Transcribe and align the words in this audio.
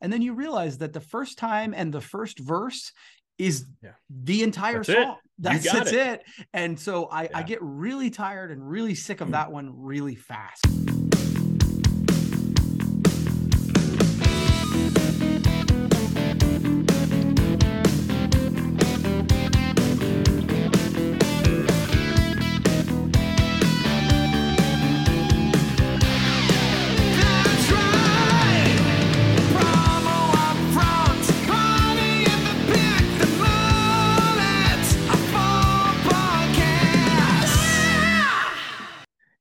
and 0.00 0.12
then 0.12 0.22
you 0.22 0.34
realize 0.34 0.78
that 0.78 0.92
the 0.92 1.00
first 1.00 1.38
time 1.38 1.74
and 1.74 1.92
the 1.92 2.00
first 2.00 2.38
verse 2.38 2.92
is 3.38 3.66
Yeah. 3.82 3.90
the 4.08 4.42
entire 4.42 4.82
That's 4.82 4.88
song. 4.88 4.96
You 4.96 5.14
That's, 5.38 5.70
that's 5.70 5.92
it. 5.92 6.22
And 6.54 6.78
so 6.78 7.08
I, 7.10 7.28
I 7.34 7.42
get 7.42 7.58
really 7.60 8.10
tired 8.10 8.50
and 8.50 8.68
really 8.68 8.94
sick 8.94 9.20
of 9.20 9.28
hmm. 9.28 9.32
that 9.32 9.52
one 9.52 9.70
really 9.74 10.14
fast. 10.14 10.66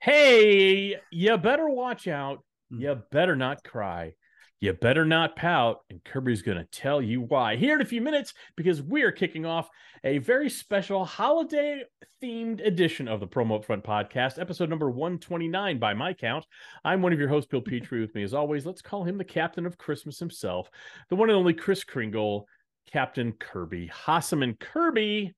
Hey, 0.06 0.98
you 1.10 1.36
better 1.40 1.68
watch 1.68 2.08
out. 2.08 2.44
Hmm. 2.70 2.80
You 2.80 3.02
better 3.10 3.36
not 3.36 3.64
cry. 3.64 4.14
You 4.60 4.74
better 4.74 5.04
not 5.04 5.36
pout. 5.36 5.80
And 5.90 6.04
Kirby's 6.04 6.44
going 6.44 6.60
to 6.60 6.66
tell 6.66 7.02
you 7.02 7.22
why 7.22 7.56
here 7.56 7.74
in 7.74 7.82
a 7.82 7.86
few 7.86 8.02
minutes 8.02 8.36
because 8.56 8.84
we 8.84 9.02
are 9.02 9.12
kicking 9.12 9.48
off 9.48 9.68
a 10.04 10.20
very 10.20 10.48
special 10.48 11.06
holiday 11.06 11.86
themed 12.22 12.64
edition 12.64 13.08
of 13.08 13.20
the 13.20 13.26
Promo 13.26 13.60
Upfront 13.60 13.84
podcast, 13.84 14.40
episode 14.40 14.70
number 14.70 14.92
129 14.92 15.80
by 15.80 15.96
my 15.96 16.14
count. 16.14 16.46
I'm 16.84 17.02
one 17.02 17.12
of 17.12 17.18
your 17.18 17.30
hosts, 17.30 17.50
Bill 17.50 17.62
Petrie. 17.66 18.02
With 18.02 18.14
me, 18.14 18.22
as 18.22 18.36
always, 18.36 18.64
let's 18.64 18.84
call 18.84 19.06
him 19.06 19.18
the 19.18 19.24
captain 19.24 19.66
of 19.66 19.80
Christmas 19.80 20.20
himself, 20.20 20.70
the 21.10 21.16
one 21.16 21.32
and 21.32 21.36
only 21.36 21.56
Kris 21.56 21.84
Kringle, 21.84 22.48
Captain 22.92 23.32
Kirby. 23.32 23.90
Hasseman 24.06 24.60
Kirby, 24.60 25.34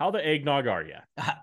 how 0.00 0.10
the 0.10 0.26
eggnog 0.26 0.66
are 0.66 0.82
you? 0.82 0.94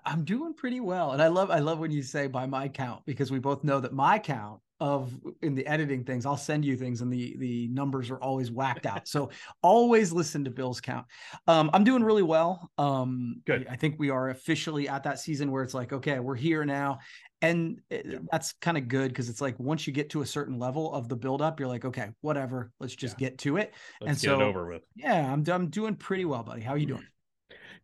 I'm 0.04 0.24
doing 0.24 0.52
pretty 0.52 0.80
well. 0.80 1.12
And 1.12 1.22
I 1.22 1.28
love 1.28 1.50
I 1.50 1.60
love 1.60 1.78
when 1.78 1.92
you 1.92 2.02
say 2.02 2.26
by 2.26 2.44
my 2.46 2.68
count 2.68 3.02
because 3.06 3.30
we 3.30 3.38
both 3.38 3.62
know 3.64 3.80
that 3.80 3.92
my 3.92 4.18
count 4.18 4.60
of 4.80 5.12
in 5.42 5.54
the 5.54 5.66
editing 5.66 6.04
things, 6.04 6.26
I'll 6.26 6.36
send 6.36 6.64
you 6.64 6.76
things 6.76 7.00
and 7.00 7.12
the 7.12 7.36
the 7.38 7.68
numbers 7.68 8.10
are 8.10 8.20
always 8.20 8.50
whacked 8.50 8.84
out. 8.86 9.06
So 9.08 9.30
always 9.62 10.12
listen 10.12 10.44
to 10.44 10.50
Bill's 10.50 10.80
count. 10.80 11.06
Um, 11.46 11.70
I'm 11.72 11.84
doing 11.84 12.02
really 12.02 12.22
well. 12.24 12.68
Um, 12.78 13.42
Good. 13.46 13.66
I 13.70 13.76
think 13.76 13.96
we 13.98 14.10
are 14.10 14.30
officially 14.30 14.88
at 14.88 15.04
that 15.04 15.20
season 15.20 15.50
where 15.52 15.62
it's 15.62 15.74
like, 15.74 15.92
okay, 15.92 16.18
we're 16.18 16.36
here 16.36 16.64
now. 16.64 16.98
And 17.40 17.80
it- 17.90 18.06
Yeah. 18.06 18.18
that's 18.32 18.52
kind 18.54 18.76
of 18.76 18.88
good 18.88 19.08
because 19.08 19.28
it's 19.28 19.40
like 19.40 19.58
once 19.60 19.86
you 19.86 19.92
get 19.92 20.10
to 20.10 20.22
a 20.22 20.26
certain 20.26 20.58
level 20.58 20.92
of 20.92 21.08
the 21.08 21.14
buildup, 21.16 21.60
you're 21.60 21.68
like, 21.68 21.84
okay, 21.84 22.10
whatever, 22.20 22.72
let's 22.80 22.96
just 22.96 23.16
get 23.18 23.38
to 23.38 23.56
it. 23.58 23.72
Let's 24.00 24.22
And 24.24 24.30
get 24.30 24.34
it 24.34 24.42
so- 24.42 24.48
over 24.48 24.66
with. 24.66 24.82
Yeah, 24.96 25.32
I'm 25.32 25.44
I'm 25.48 25.70
doing 25.70 25.94
pretty 25.94 26.24
well, 26.24 26.42
buddy. 26.42 26.60
How 26.62 26.72
are 26.72 26.78
you 26.78 26.86
doing? 26.86 27.06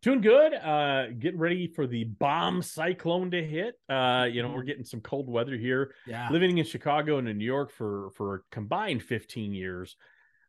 Doing 0.01 0.21
good. 0.21 0.53
Uh, 0.53 1.07
getting 1.17 1.39
ready 1.39 1.67
for 1.67 1.87
the 1.87 2.03
bomb 2.03 2.61
cyclone 2.61 3.31
to 3.31 3.43
hit. 3.43 3.75
Uh, 3.89 4.27
you 4.31 4.41
know, 4.43 4.51
we're 4.51 4.63
getting 4.63 4.83
some 4.83 5.01
cold 5.01 5.29
weather 5.29 5.55
here. 5.57 5.93
Yeah. 6.07 6.29
Living 6.31 6.57
in 6.57 6.65
Chicago 6.65 7.17
and 7.17 7.27
in 7.27 7.37
New 7.37 7.45
York 7.45 7.71
for 7.71 8.09
for 8.11 8.35
a 8.35 8.39
combined 8.51 9.01
15 9.03 9.53
years, 9.53 9.95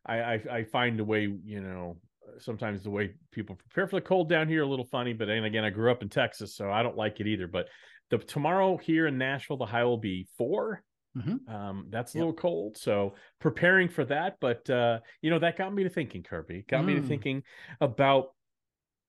I, 0.05 0.17
I 0.19 0.33
I 0.51 0.63
find 0.63 0.97
the 0.99 1.03
way 1.05 1.21
you 1.43 1.61
know 1.61 1.97
sometimes 2.39 2.83
the 2.83 2.89
way 2.89 3.13
people 3.31 3.55
prepare 3.55 3.87
for 3.87 3.95
the 3.95 4.01
cold 4.05 4.29
down 4.29 4.47
here 4.47 4.63
a 4.63 4.67
little 4.67 4.85
funny. 4.85 5.13
But 5.13 5.25
then 5.25 5.43
again, 5.43 5.63
I 5.63 5.69
grew 5.69 5.91
up 5.91 6.01
in 6.03 6.09
Texas, 6.09 6.55
so 6.55 6.71
I 6.71 6.83
don't 6.83 6.97
like 6.97 7.19
it 7.19 7.27
either. 7.27 7.47
But 7.47 7.69
the 8.09 8.17
tomorrow 8.19 8.77
here 8.77 9.07
in 9.07 9.17
Nashville, 9.17 9.57
the 9.57 9.65
high 9.65 9.83
will 9.85 9.97
be 9.97 10.27
4 10.37 10.83
Mhm. 11.17 11.49
Um, 11.49 11.87
that's 11.89 12.13
a 12.13 12.17
Yep. 12.19 12.21
little 12.21 12.33
cold, 12.35 12.77
so 12.77 13.15
preparing 13.39 13.89
for 13.89 14.05
that. 14.05 14.37
But 14.39 14.69
uh, 14.69 14.99
you 15.21 15.31
know, 15.31 15.39
that 15.39 15.57
got 15.57 15.73
me 15.73 15.83
to 15.83 15.89
thinking, 15.89 16.21
Kirby. 16.21 16.65
Got 16.67 16.85
me 16.85 16.93
to 16.95 17.01
Mm. 17.01 17.07
thinking 17.07 17.43
about 17.81 18.35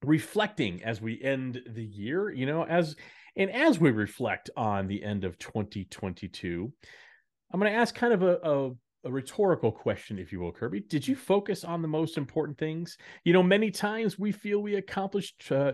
reflecting 0.04 0.82
as 0.84 1.00
we 1.00 1.20
end 1.22 1.60
the 1.66 1.84
year 1.84 2.30
you 2.30 2.46
know 2.46 2.64
as 2.64 2.94
and 3.36 3.50
as 3.50 3.78
we 3.80 3.90
reflect 3.90 4.50
on 4.56 4.86
the 4.86 5.02
end 5.02 5.24
of 5.24 5.38
2022 5.38 6.72
i'm 7.52 7.60
going 7.60 7.72
to 7.72 7.78
ask 7.78 7.94
kind 7.94 8.12
of 8.12 8.22
a, 8.22 8.38
a 8.42 8.70
a 9.04 9.10
rhetorical 9.10 9.70
question 9.70 10.18
if 10.18 10.32
you 10.32 10.40
will 10.40 10.50
kirby 10.50 10.80
did 10.80 11.06
you 11.06 11.14
focus 11.14 11.62
on 11.62 11.82
the 11.82 11.88
most 11.88 12.18
important 12.18 12.58
things 12.58 12.96
you 13.24 13.32
know 13.32 13.42
many 13.44 13.70
times 13.70 14.18
we 14.18 14.32
feel 14.32 14.60
we 14.60 14.74
accomplished 14.74 15.50
uh, 15.52 15.70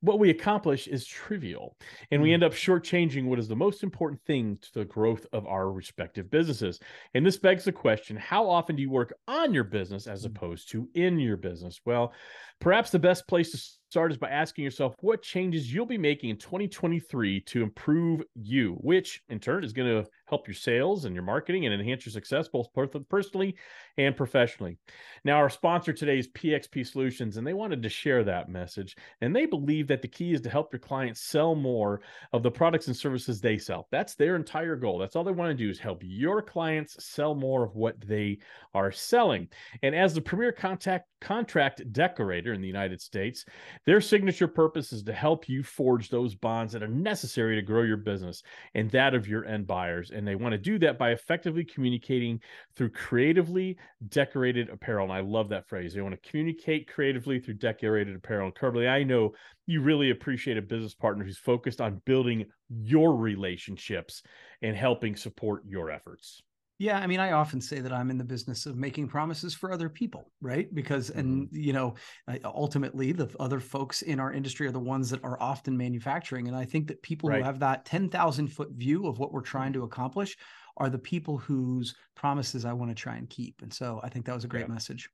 what 0.00 0.20
we 0.20 0.30
accomplish 0.30 0.86
is 0.86 1.04
trivial 1.04 1.76
and 2.12 2.22
we 2.22 2.30
Mm. 2.30 2.34
end 2.34 2.44
up 2.44 2.52
shortchanging 2.52 3.24
what 3.26 3.40
is 3.40 3.48
the 3.48 3.56
most 3.56 3.82
important 3.82 4.20
thing 4.26 4.58
to 4.62 4.68
the 4.74 4.84
growth 4.84 5.26
of 5.32 5.44
our 5.46 5.72
respective 5.72 6.30
businesses 6.30 6.78
and 7.14 7.26
this 7.26 7.36
begs 7.36 7.64
the 7.64 7.72
question 7.72 8.16
how 8.16 8.48
often 8.48 8.76
do 8.76 8.82
you 8.82 8.90
work 8.90 9.12
on 9.26 9.52
your 9.52 9.64
business 9.64 10.06
as 10.06 10.22
Mm. 10.22 10.26
opposed 10.26 10.70
to 10.70 10.88
in 10.94 11.18
your 11.18 11.36
business 11.36 11.80
well 11.84 12.12
Perhaps 12.60 12.90
the 12.90 12.98
best 12.98 13.28
place 13.28 13.52
to 13.52 13.58
start 13.88 14.12
is 14.12 14.18
by 14.18 14.28
asking 14.28 14.64
yourself 14.64 14.94
what 15.00 15.22
changes 15.22 15.72
you'll 15.72 15.86
be 15.86 15.96
making 15.96 16.28
in 16.28 16.36
2023 16.36 17.40
to 17.40 17.62
improve 17.62 18.22
you, 18.34 18.76
which 18.80 19.22
in 19.28 19.38
turn 19.38 19.64
is 19.64 19.72
going 19.72 19.88
to 19.88 20.08
help 20.26 20.46
your 20.46 20.54
sales 20.54 21.06
and 21.06 21.14
your 21.14 21.24
marketing 21.24 21.64
and 21.64 21.74
enhance 21.74 22.04
your 22.04 22.12
success 22.12 22.48
both 22.48 22.68
personally 23.08 23.56
and 23.96 24.14
professionally. 24.14 24.76
Now, 25.24 25.36
our 25.36 25.48
sponsor 25.48 25.94
today 25.94 26.18
is 26.18 26.28
PXP 26.28 26.86
Solutions, 26.86 27.38
and 27.38 27.46
they 27.46 27.54
wanted 27.54 27.82
to 27.82 27.88
share 27.88 28.24
that 28.24 28.50
message. 28.50 28.94
And 29.22 29.34
they 29.34 29.46
believe 29.46 29.86
that 29.88 30.02
the 30.02 30.08
key 30.08 30.34
is 30.34 30.42
to 30.42 30.50
help 30.50 30.70
your 30.70 30.80
clients 30.80 31.22
sell 31.22 31.54
more 31.54 32.02
of 32.34 32.42
the 32.42 32.50
products 32.50 32.88
and 32.88 32.96
services 32.96 33.40
they 33.40 33.56
sell. 33.56 33.88
That's 33.90 34.16
their 34.16 34.36
entire 34.36 34.76
goal. 34.76 34.98
That's 34.98 35.16
all 35.16 35.24
they 35.24 35.32
want 35.32 35.56
to 35.56 35.64
do 35.64 35.70
is 35.70 35.78
help 35.78 36.02
your 36.04 36.42
clients 36.42 37.02
sell 37.02 37.34
more 37.34 37.64
of 37.64 37.74
what 37.74 37.98
they 38.02 38.38
are 38.74 38.92
selling. 38.92 39.48
And 39.82 39.94
as 39.94 40.12
the 40.12 40.20
premier 40.20 40.52
contact 40.52 41.08
contract 41.20 41.90
decorator 41.92 42.47
in 42.52 42.60
the 42.60 42.66
United 42.66 43.00
States, 43.00 43.44
their 43.86 44.00
signature 44.00 44.48
purpose 44.48 44.92
is 44.92 45.02
to 45.04 45.12
help 45.12 45.48
you 45.48 45.62
forge 45.62 46.08
those 46.08 46.34
bonds 46.34 46.72
that 46.72 46.82
are 46.82 46.88
necessary 46.88 47.56
to 47.56 47.62
grow 47.62 47.82
your 47.82 47.96
business 47.96 48.42
and 48.74 48.90
that 48.90 49.14
of 49.14 49.28
your 49.28 49.44
end 49.44 49.66
buyers. 49.66 50.10
And 50.10 50.26
they 50.26 50.34
want 50.34 50.52
to 50.52 50.58
do 50.58 50.78
that 50.80 50.98
by 50.98 51.10
effectively 51.10 51.64
communicating 51.64 52.40
through 52.76 52.90
creatively 52.90 53.76
decorated 54.08 54.70
apparel. 54.70 55.04
And 55.04 55.12
I 55.12 55.20
love 55.20 55.48
that 55.50 55.68
phrase. 55.68 55.94
They 55.94 56.00
want 56.00 56.20
to 56.20 56.30
communicate 56.30 56.88
creatively 56.88 57.40
through 57.40 57.54
decorated 57.54 58.16
apparel. 58.16 58.46
And 58.46 58.54
Kirby, 58.54 58.88
I 58.88 59.02
know 59.02 59.32
you 59.66 59.82
really 59.82 60.10
appreciate 60.10 60.56
a 60.56 60.62
business 60.62 60.94
partner 60.94 61.24
who's 61.24 61.38
focused 61.38 61.80
on 61.80 62.00
building 62.06 62.46
your 62.70 63.14
relationships 63.16 64.22
and 64.62 64.76
helping 64.76 65.14
support 65.14 65.62
your 65.66 65.90
efforts. 65.90 66.42
Yeah, 66.80 66.98
I 67.00 67.08
mean, 67.08 67.18
I 67.18 67.32
often 67.32 67.60
say 67.60 67.80
that 67.80 67.92
I'm 67.92 68.08
in 68.08 68.18
the 68.18 68.24
business 68.24 68.64
of 68.64 68.76
making 68.76 69.08
promises 69.08 69.52
for 69.52 69.72
other 69.72 69.88
people, 69.88 70.30
right? 70.40 70.72
Because, 70.72 71.10
and 71.10 71.48
you 71.50 71.72
know, 71.72 71.96
ultimately, 72.44 73.10
the 73.10 73.34
other 73.40 73.58
folks 73.58 74.02
in 74.02 74.20
our 74.20 74.32
industry 74.32 74.68
are 74.68 74.70
the 74.72 74.78
ones 74.78 75.10
that 75.10 75.24
are 75.24 75.42
often 75.42 75.76
manufacturing. 75.76 76.46
And 76.46 76.56
I 76.56 76.64
think 76.64 76.86
that 76.86 77.02
people 77.02 77.30
Right. 77.30 77.32
who 77.32 77.42
have 77.42 77.58
that 77.60 77.84
10,000 77.84 78.46
foot 78.48 78.70
view 78.72 79.08
of 79.08 79.18
what 79.18 79.32
we're 79.32 79.40
trying 79.40 79.72
to 79.72 79.82
accomplish 79.82 80.36
are 80.76 80.88
the 80.88 81.00
people 81.00 81.36
whose 81.36 81.96
promises 82.14 82.64
I 82.64 82.74
want 82.74 82.92
to 82.92 82.94
try 82.94 83.16
and 83.16 83.28
keep. 83.28 83.60
And 83.60 83.74
so 83.74 84.00
I 84.04 84.08
think 84.08 84.26
that 84.26 84.34
was 84.36 84.44
a 84.44 84.48
great 84.48 84.68
Yeah. 84.68 84.68
message. 84.68 85.08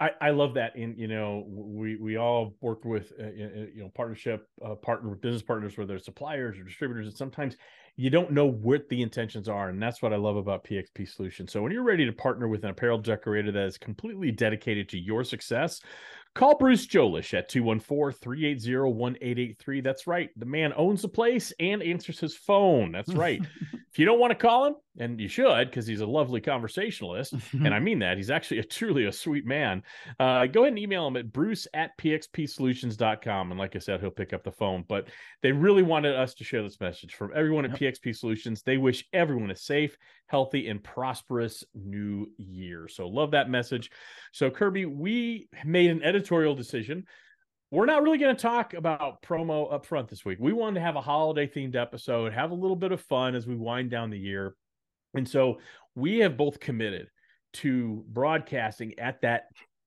I, 0.00 0.10
I 0.20 0.30
love 0.30 0.54
that. 0.54 0.74
And, 0.74 0.98
you 0.98 1.06
know, 1.06 1.44
we, 1.48 1.96
we 1.96 2.16
all 2.16 2.56
work 2.60 2.84
with, 2.84 3.12
uh, 3.20 3.30
you 3.30 3.70
you 3.74 3.82
know, 3.82 3.90
partnership, 3.94 4.48
uh, 4.64 4.74
partner 4.74 5.10
with 5.10 5.20
business 5.20 5.42
partners, 5.42 5.78
whether 5.78 5.94
it's 5.94 6.06
suppliers 6.06 6.58
or 6.58 6.64
distributors. 6.64 7.06
And 7.06 7.16
sometimes 7.16 7.56
you 7.96 8.10
don't 8.10 8.32
know 8.32 8.46
what 8.46 8.88
the 8.88 9.02
intentions 9.02 9.48
are. 9.48 9.68
And 9.68 9.82
that's 9.82 10.00
what 10.00 10.12
I 10.12 10.16
love 10.16 10.36
about 10.36 10.64
PXP 10.64 11.08
Solutions. 11.08 11.52
So 11.52 11.62
when 11.62 11.72
you're 11.72 11.82
ready 11.82 12.06
to 12.06 12.12
partner 12.12 12.48
with 12.48 12.64
an 12.64 12.70
apparel 12.70 12.98
decorator 12.98 13.52
that 13.52 13.66
is 13.66 13.78
completely 13.78 14.30
dedicated 14.30 14.88
to 14.90 14.98
your 14.98 15.24
success, 15.24 15.80
call 16.34 16.56
Bruce 16.56 16.86
Jolish 16.86 17.34
at 17.34 17.48
214 17.48 18.18
380 18.18 18.76
1883. 18.76 19.80
That's 19.82 20.06
right. 20.06 20.30
The 20.36 20.46
man 20.46 20.72
owns 20.74 21.02
the 21.02 21.08
place 21.08 21.52
and 21.60 21.82
answers 21.82 22.18
his 22.18 22.34
phone. 22.34 22.92
That's 22.92 23.12
right. 23.12 23.42
if 23.90 23.98
you 23.98 24.06
don't 24.06 24.20
want 24.20 24.30
to 24.30 24.38
call 24.38 24.64
him, 24.66 24.74
and 24.98 25.18
you 25.18 25.28
should, 25.28 25.70
because 25.70 25.86
he's 25.86 26.02
a 26.02 26.06
lovely 26.06 26.40
conversationalist, 26.40 27.34
and 27.52 27.74
I 27.74 27.80
mean 27.80 28.00
that. 28.00 28.18
He's 28.18 28.30
actually 28.30 28.58
a 28.58 28.64
truly 28.82 29.06
a 29.06 29.12
sweet 29.12 29.46
man. 29.46 29.82
Uh, 30.20 30.46
go 30.46 30.62
ahead 30.62 30.72
and 30.72 30.78
email 30.78 31.06
him 31.06 31.16
at 31.16 31.32
bruce 31.32 31.66
at 31.72 31.96
pxpsolutions.com. 31.98 33.50
And 33.50 33.58
like 33.58 33.74
I 33.74 33.78
said, 33.78 34.00
he'll 34.00 34.10
pick 34.10 34.32
up 34.32 34.44
the 34.44 34.52
phone. 34.52 34.84
But 34.86 35.08
they 35.42 35.52
really 35.52 35.82
wanted 35.82 36.14
us 36.14 36.34
to 36.34 36.44
share 36.44 36.62
this 36.62 36.80
message 36.80 37.14
from 37.14 37.32
everyone 37.34 37.64
at 37.64 37.78
PXP 37.78 38.14
Solutions. 38.16 38.62
They 38.62 38.76
wish 38.76 39.08
everyone 39.12 39.50
a 39.50 39.56
safe, 39.56 39.96
healthy, 40.26 40.68
and 40.68 40.82
prosperous 40.82 41.64
new 41.74 42.26
year. 42.36 42.86
So 42.88 43.08
love 43.08 43.30
that 43.30 43.48
message. 43.48 43.90
So, 44.32 44.50
Kirby, 44.50 44.86
we 44.86 45.48
made 45.64 45.90
an 45.90 46.02
editorial 46.02 46.54
decision. 46.54 47.06
We're 47.70 47.86
not 47.86 48.02
really 48.02 48.18
going 48.18 48.36
to 48.36 48.42
talk 48.42 48.74
about 48.74 49.22
promo 49.22 49.72
up 49.72 49.86
front 49.86 50.08
this 50.08 50.26
week. 50.26 50.36
We 50.38 50.52
wanted 50.52 50.80
to 50.80 50.84
have 50.84 50.96
a 50.96 51.00
holiday 51.00 51.46
themed 51.46 51.74
episode, 51.74 52.34
have 52.34 52.50
a 52.50 52.54
little 52.54 52.76
bit 52.76 52.92
of 52.92 53.00
fun 53.00 53.34
as 53.34 53.46
we 53.46 53.56
wind 53.56 53.90
down 53.90 54.10
the 54.10 54.18
year. 54.18 54.54
And 55.14 55.28
so 55.28 55.58
we 55.94 56.18
have 56.18 56.36
both 56.36 56.60
committed 56.60 57.08
to 57.54 58.04
broadcasting 58.08 58.98
at 58.98 59.20
that 59.22 59.44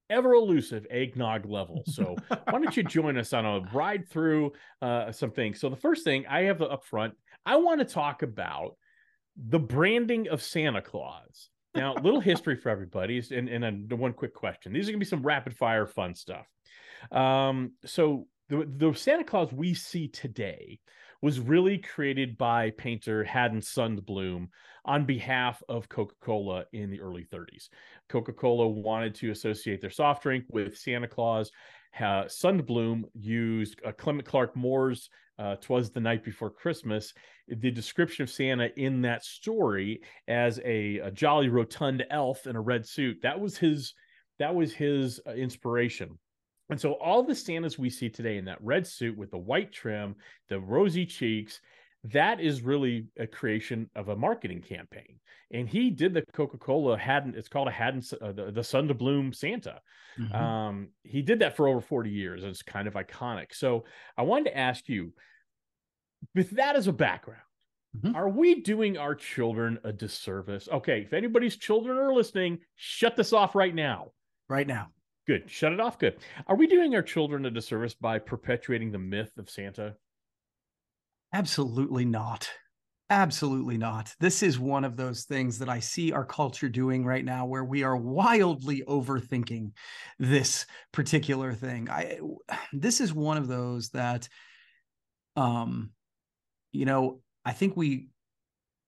ever 0.09 0.33
elusive 0.33 0.85
eggnog 0.89 1.45
level. 1.45 1.83
So 1.87 2.15
why 2.27 2.59
don't 2.59 2.77
you 2.77 2.83
join 2.83 3.17
us 3.17 3.33
on 3.33 3.45
a 3.45 3.61
ride 3.73 4.07
through 4.09 4.53
uh, 4.81 5.11
some 5.11 5.31
things? 5.31 5.59
So 5.59 5.69
the 5.69 5.75
first 5.75 6.03
thing 6.03 6.25
I 6.27 6.43
have 6.43 6.61
up 6.61 6.85
front, 6.85 7.15
I 7.45 7.57
want 7.57 7.79
to 7.79 7.85
talk 7.85 8.21
about 8.21 8.77
the 9.35 9.59
branding 9.59 10.29
of 10.29 10.41
Santa 10.41 10.81
Claus. 10.81 11.49
Now, 11.73 11.93
little 12.01 12.21
history 12.21 12.55
for 12.55 12.69
everybody, 12.69 13.21
and 13.31 13.49
and 13.49 13.63
then 13.63 13.87
one 13.89 14.13
quick 14.13 14.33
question. 14.33 14.73
These 14.73 14.87
are 14.87 14.91
gonna 14.91 14.99
be 14.99 15.05
some 15.05 15.23
rapid 15.23 15.55
fire 15.57 15.85
fun 15.85 16.15
stuff. 16.15 16.47
Um, 17.11 17.73
so 17.85 18.27
the 18.49 18.65
the 18.65 18.93
Santa 18.93 19.23
Claus 19.23 19.51
we 19.51 19.73
see 19.73 20.07
today 20.07 20.79
was 21.25 21.39
really 21.39 21.79
created 21.79 22.37
by 22.37 22.69
painter 22.69 23.23
Haddon 23.23 23.59
Sundblom 23.59 24.47
on 24.85 25.07
behalf 25.07 25.63
of 25.67 25.89
Coca-Cola 25.89 26.65
in 26.71 26.91
the 26.91 27.01
early 27.01 27.25
30s. 27.33 27.69
Coca-Cola 28.09 28.67
wanted 28.67 29.15
to 29.15 29.31
associate 29.31 29.81
their 29.81 29.89
soft 29.89 30.21
drink 30.21 30.45
with 30.49 30.77
Santa 30.77 31.07
Claus. 31.07 31.49
Sundblom 31.99 33.05
used 33.15 33.81
uh, 33.83 33.91
Clement 33.93 34.27
Clarke 34.27 34.55
Moore's 34.55 35.09
uh, 35.39 35.55
"Twas 35.55 35.89
the 35.89 35.99
Night 35.99 36.23
Before 36.23 36.51
Christmas." 36.51 37.11
The 37.47 37.71
description 37.71 38.21
of 38.21 38.29
Santa 38.29 38.69
in 38.77 39.01
that 39.01 39.25
story 39.25 40.01
as 40.27 40.59
a, 40.63 40.99
a 40.99 41.09
jolly 41.09 41.49
rotund 41.49 42.05
elf 42.11 42.45
in 42.45 42.55
a 42.55 42.61
red 42.61 42.85
suit 42.85 43.17
that 43.23 43.39
was 43.39 43.57
his 43.57 43.95
that 44.37 44.53
was 44.53 44.75
his 44.75 45.19
uh, 45.25 45.31
inspiration. 45.31 46.19
And 46.69 46.79
so 46.81 46.93
all 46.93 47.23
the 47.23 47.35
Santas 47.35 47.77
we 47.77 47.89
see 47.89 48.09
today 48.09 48.37
in 48.37 48.45
that 48.45 48.61
red 48.61 48.87
suit 48.87 49.17
with 49.17 49.31
the 49.31 49.37
white 49.37 49.71
trim, 49.71 50.15
the 50.49 50.59
rosy 50.59 51.05
cheeks, 51.05 51.61
that 52.05 52.39
is 52.39 52.61
really 52.61 53.07
a 53.17 53.25
creation 53.27 53.89
of 53.95 54.09
a 54.09 54.15
marketing 54.15 54.61
campaign. 54.61 55.19
And 55.51 55.67
he 55.69 55.89
did 55.89 56.13
the 56.13 56.23
Coca-Cola 56.33 56.97
hadn't 56.97 57.35
it's 57.35 57.47
called 57.49 57.67
a 57.67 57.71
hadn't 57.71 58.11
uh, 58.13 58.31
the, 58.31 58.51
the 58.51 58.61
Sundblom 58.61 59.33
Santa. 59.33 59.81
Mhm. 60.17 60.33
Um, 60.33 60.89
he 61.03 61.21
did 61.21 61.39
that 61.39 61.55
for 61.55 61.67
over 61.67 61.81
40 61.81 62.09
years. 62.11 62.43
and 62.43 62.51
It's 62.51 62.61
kind 62.61 62.87
of 62.87 62.93
iconic. 62.93 63.53
So 63.53 63.85
I 64.17 64.21
wanted 64.23 64.45
to 64.51 64.57
ask 64.57 64.87
you, 64.87 65.13
with 66.33 66.51
that 66.51 66.75
as 66.75 66.87
a 66.87 66.93
background, 66.93 67.41
Mhm. 67.97 68.13
are 68.15 68.29
we 68.29 68.61
doing 68.61 68.97
our 68.97 69.15
children 69.15 69.79
a 69.83 69.93
disservice? 69.93 70.67
Okay, 70.67 71.01
if 71.03 71.13
anybody's 71.13 71.55
children 71.57 71.97
are 71.97 72.13
listening, 72.13 72.59
shut 72.75 73.15
this 73.15 73.33
off 73.33 73.55
right 73.55 73.73
now. 73.73 74.11
right 74.47 74.67
now. 74.67 74.91
Good. 75.27 75.49
Shut 75.49 75.73
it 75.73 75.79
off. 75.79 75.97
Good. 75.97 76.17
Are 76.47 76.55
we 76.55 76.67
doing 76.67 76.93
our 76.95 77.01
children 77.01 77.45
a 77.45 77.51
disservice 77.51 77.95
by 77.95 78.19
perpetuating 78.19 78.91
the 78.91 78.99
myth 78.99 79.31
of 79.37 79.49
Santa? 79.49 79.95
Absolutely 81.33 82.05
not. 82.05 82.49
Absolutely 83.09 83.77
not. 83.77 84.15
This 84.19 84.41
is 84.41 84.59
one 84.59 84.83
of 84.83 84.97
those 84.97 85.25
things 85.25 85.59
that 85.59 85.69
I 85.69 85.79
see 85.79 86.11
our 86.11 86.25
culture 86.25 86.69
doing 86.69 87.05
right 87.05 87.23
now 87.23 87.45
where 87.45 87.63
we 87.63 87.83
are 87.83 87.95
wildly 87.95 88.83
overthinking 88.87 89.71
this 90.17 90.65
particular 90.91 91.53
thing. 91.53 91.87
I 91.89 92.19
this 92.73 93.01
is 93.01 93.13
one 93.13 93.37
of 93.37 93.47
those 93.47 93.89
that 93.89 94.27
um 95.35 95.91
you 96.71 96.85
know, 96.85 97.21
I 97.43 97.53
think 97.53 97.77
we 97.77 98.09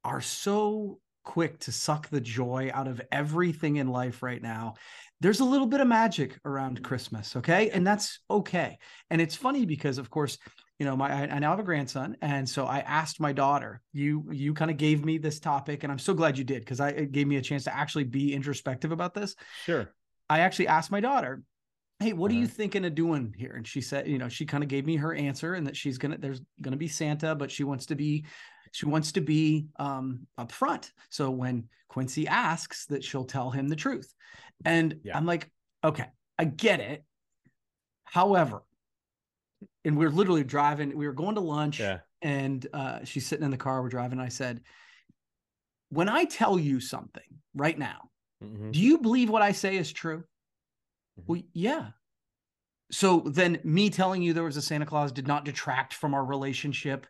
are 0.03 0.21
so 0.21 0.99
quick 1.27 1.59
to 1.59 1.73
suck 1.73 2.07
the 2.09 2.21
joy 2.21 2.71
out 2.73 2.87
of 2.87 3.01
everything 3.11 3.75
in 3.75 3.89
life 3.89 4.23
right 4.23 4.41
now. 4.41 4.75
There's 5.19 5.41
a 5.41 5.45
little 5.45 5.67
bit 5.67 5.81
of 5.81 5.87
magic 5.87 6.39
around 6.45 6.81
Christmas, 6.83 7.35
okay? 7.35 7.69
And 7.69 7.85
that's 7.85 8.21
okay. 8.29 8.77
And 9.09 9.19
it's 9.19 9.35
funny 9.35 9.65
because 9.65 9.97
of 9.97 10.09
course, 10.09 10.37
you 10.79 10.85
know, 10.85 10.95
my 10.95 11.11
I, 11.11 11.39
now 11.39 11.49
have 11.49 11.59
a 11.59 11.63
grandson, 11.63 12.15
and 12.21 12.47
so 12.47 12.65
I 12.65 12.79
asked 12.79 13.19
my 13.19 13.33
daughter. 13.33 13.81
You 13.91 14.29
you 14.31 14.53
kind 14.53 14.71
of 14.71 14.77
gave 14.77 15.03
me 15.03 15.17
this 15.17 15.39
topic, 15.39 15.83
and 15.83 15.91
I'm 15.91 15.99
so 15.99 16.13
glad 16.13 16.37
you 16.37 16.45
did 16.45 16.59
because 16.61 16.79
I 16.79 16.89
it 16.89 17.11
gave 17.11 17.27
me 17.27 17.35
a 17.35 17.41
chance 17.41 17.65
to 17.65 17.75
actually 17.75 18.05
be 18.05 18.33
introspective 18.33 18.91
about 18.93 19.13
this. 19.13 19.35
Sure. 19.53 19.93
I 20.29 20.39
actually 20.39 20.67
asked 20.67 20.91
my 20.91 20.99
daughter, 21.01 21.41
"Hey, 21.99 22.13
what 22.13 22.31
are 22.31 22.35
you 22.35 22.45
Uh-huh. 22.45 22.53
thinking 22.55 22.85
of 22.85 22.95
doing 22.95 23.33
here?" 23.37 23.53
And 23.55 23.67
she 23.67 23.81
said, 23.81 24.07
you 24.07 24.17
know, 24.17 24.29
she 24.29 24.45
kind 24.45 24.63
of 24.63 24.69
gave 24.69 24.85
me 24.85 24.97
her 24.97 25.13
answer, 25.13 25.55
and 25.55 25.67
that 25.67 25.75
she's 25.75 25.97
gonna 25.97 26.17
there's 26.17 26.41
gonna 26.61 26.77
be 26.77 26.87
Santa, 26.87 27.35
but 27.35 27.51
she 27.51 27.63
wants 27.63 27.87
to 27.87 27.95
be 27.95 28.25
she 28.77 28.85
wants 28.85 29.13
to 29.13 29.21
be 29.21 29.65
um 29.79 30.27
upfront. 30.39 30.91
So 31.09 31.31
when 31.31 31.67
Quincy 31.87 32.27
asks, 32.27 32.85
that 32.87 33.03
she'll 33.03 33.25
tell 33.25 33.49
him 33.49 33.67
the 33.67 33.75
truth. 33.75 34.13
And 34.65 34.99
Yeah. 35.03 35.17
I'm 35.17 35.25
like, 35.25 35.49
okay, 35.83 36.05
I 36.37 36.45
get 36.45 36.79
it. 36.79 37.03
However, 38.03 38.61
and 39.83 39.97
we 39.97 40.05
are 40.05 40.11
literally 40.11 40.43
driving, 40.43 40.95
we 40.95 41.07
were 41.07 41.13
going 41.13 41.35
to 41.35 41.41
lunch 41.41 41.79
Yeah. 41.79 41.99
and 42.21 42.67
uh, 42.71 43.03
she's 43.03 43.25
sitting 43.25 43.45
in 43.45 43.49
the 43.49 43.57
car, 43.57 43.81
we're 43.81 43.89
driving. 43.89 44.19
And 44.19 44.27
I 44.27 44.29
said, 44.29 44.61
when 45.89 46.07
I 46.07 46.25
tell 46.25 46.59
you 46.59 46.79
something 46.79 47.29
right 47.55 47.79
now, 47.79 48.11
Mhm. 48.43 48.73
do 48.73 48.79
you 48.79 48.99
believe 48.99 49.31
what 49.31 49.41
I 49.41 49.53
say 49.53 49.77
is 49.77 49.91
true? 49.91 50.23
Mhm. 51.19 51.23
Well, 51.25 51.41
yeah. 51.53 51.91
So 52.91 53.21
then 53.21 53.59
me 53.63 53.89
telling 53.89 54.21
you 54.21 54.33
there 54.33 54.43
was 54.43 54.57
a 54.57 54.61
Santa 54.61 54.85
Claus 54.85 55.11
did 55.11 55.25
not 55.25 55.45
detract 55.45 55.95
from 55.95 56.13
our 56.13 56.23
relationship. 56.23 57.07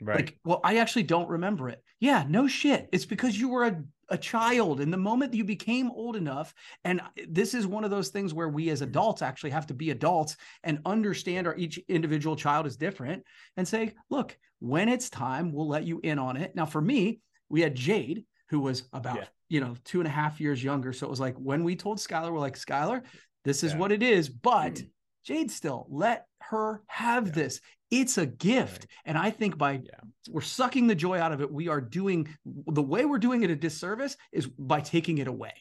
Right. 0.00 0.16
Like, 0.16 0.38
well, 0.44 0.60
I 0.62 0.78
actually 0.78 1.04
don't 1.04 1.28
remember 1.28 1.68
it. 1.68 1.82
Yeah, 2.00 2.24
no 2.28 2.46
shit. 2.46 2.88
It's 2.92 3.06
because 3.06 3.38
you 3.38 3.48
were 3.48 3.64
a, 3.64 3.82
a 4.10 4.18
child. 4.18 4.80
And 4.80 4.92
the 4.92 4.98
moment 4.98 5.32
you 5.32 5.44
became 5.44 5.90
old 5.90 6.16
enough, 6.16 6.52
and 6.84 7.00
this 7.28 7.54
is 7.54 7.66
one 7.66 7.82
of 7.84 7.90
those 7.90 8.10
things 8.10 8.34
where 8.34 8.48
we 8.48 8.68
as 8.68 8.82
adults 8.82 9.22
actually 9.22 9.50
have 9.50 9.66
to 9.68 9.74
be 9.74 9.90
adults 9.90 10.36
and 10.64 10.80
understand 10.84 11.46
our 11.46 11.56
each 11.56 11.78
individual 11.88 12.36
child 12.36 12.66
is 12.66 12.76
different 12.76 13.24
and 13.56 13.66
say, 13.66 13.94
look, 14.10 14.36
when 14.58 14.88
it's 14.88 15.08
time, 15.08 15.52
we'll 15.52 15.68
let 15.68 15.84
you 15.84 16.00
in 16.02 16.18
on 16.18 16.36
it. 16.36 16.54
Now, 16.54 16.66
for 16.66 16.80
me, 16.80 17.20
we 17.48 17.62
had 17.62 17.74
Jade, 17.74 18.24
who 18.50 18.60
was 18.60 18.84
about, 18.92 19.16
Yeah. 19.16 19.24
you 19.48 19.60
know, 19.60 19.76
two 19.84 20.00
and 20.00 20.06
a 20.06 20.10
half 20.10 20.40
years 20.40 20.62
younger. 20.62 20.92
So 20.92 21.06
it 21.06 21.10
was 21.10 21.20
like 21.20 21.36
when 21.36 21.64
we 21.64 21.74
told 21.74 21.98
Skylar, 21.98 22.32
we're 22.32 22.38
like, 22.38 22.58
Skylar, 22.58 23.02
this 23.44 23.62
is 23.62 23.72
Yeah. 23.72 23.78
what 23.78 23.92
it 23.92 24.02
is. 24.02 24.28
But 24.28 24.74
mm. 24.74 24.90
Jade 25.24 25.50
still 25.50 25.86
let 25.88 26.26
her 26.50 26.82
have 26.88 27.26
Yeah. 27.28 27.32
this. 27.32 27.60
It's 27.90 28.18
a 28.18 28.26
gift. 28.26 28.82
Right. 28.82 28.88
And 29.04 29.18
I 29.18 29.30
think 29.30 29.56
by 29.58 29.72
Yeah. 29.74 30.00
we're 30.30 30.40
sucking 30.40 30.86
the 30.88 30.94
joy 30.94 31.18
out 31.18 31.32
of 31.32 31.40
it, 31.40 31.50
we 31.52 31.68
are 31.68 31.80
doing 31.80 32.28
the 32.44 32.82
way 32.82 33.04
we're 33.04 33.18
doing 33.18 33.42
it 33.42 33.50
a 33.50 33.56
disservice 33.56 34.16
is 34.32 34.46
by 34.46 34.80
taking 34.80 35.18
it 35.18 35.28
away. 35.28 35.52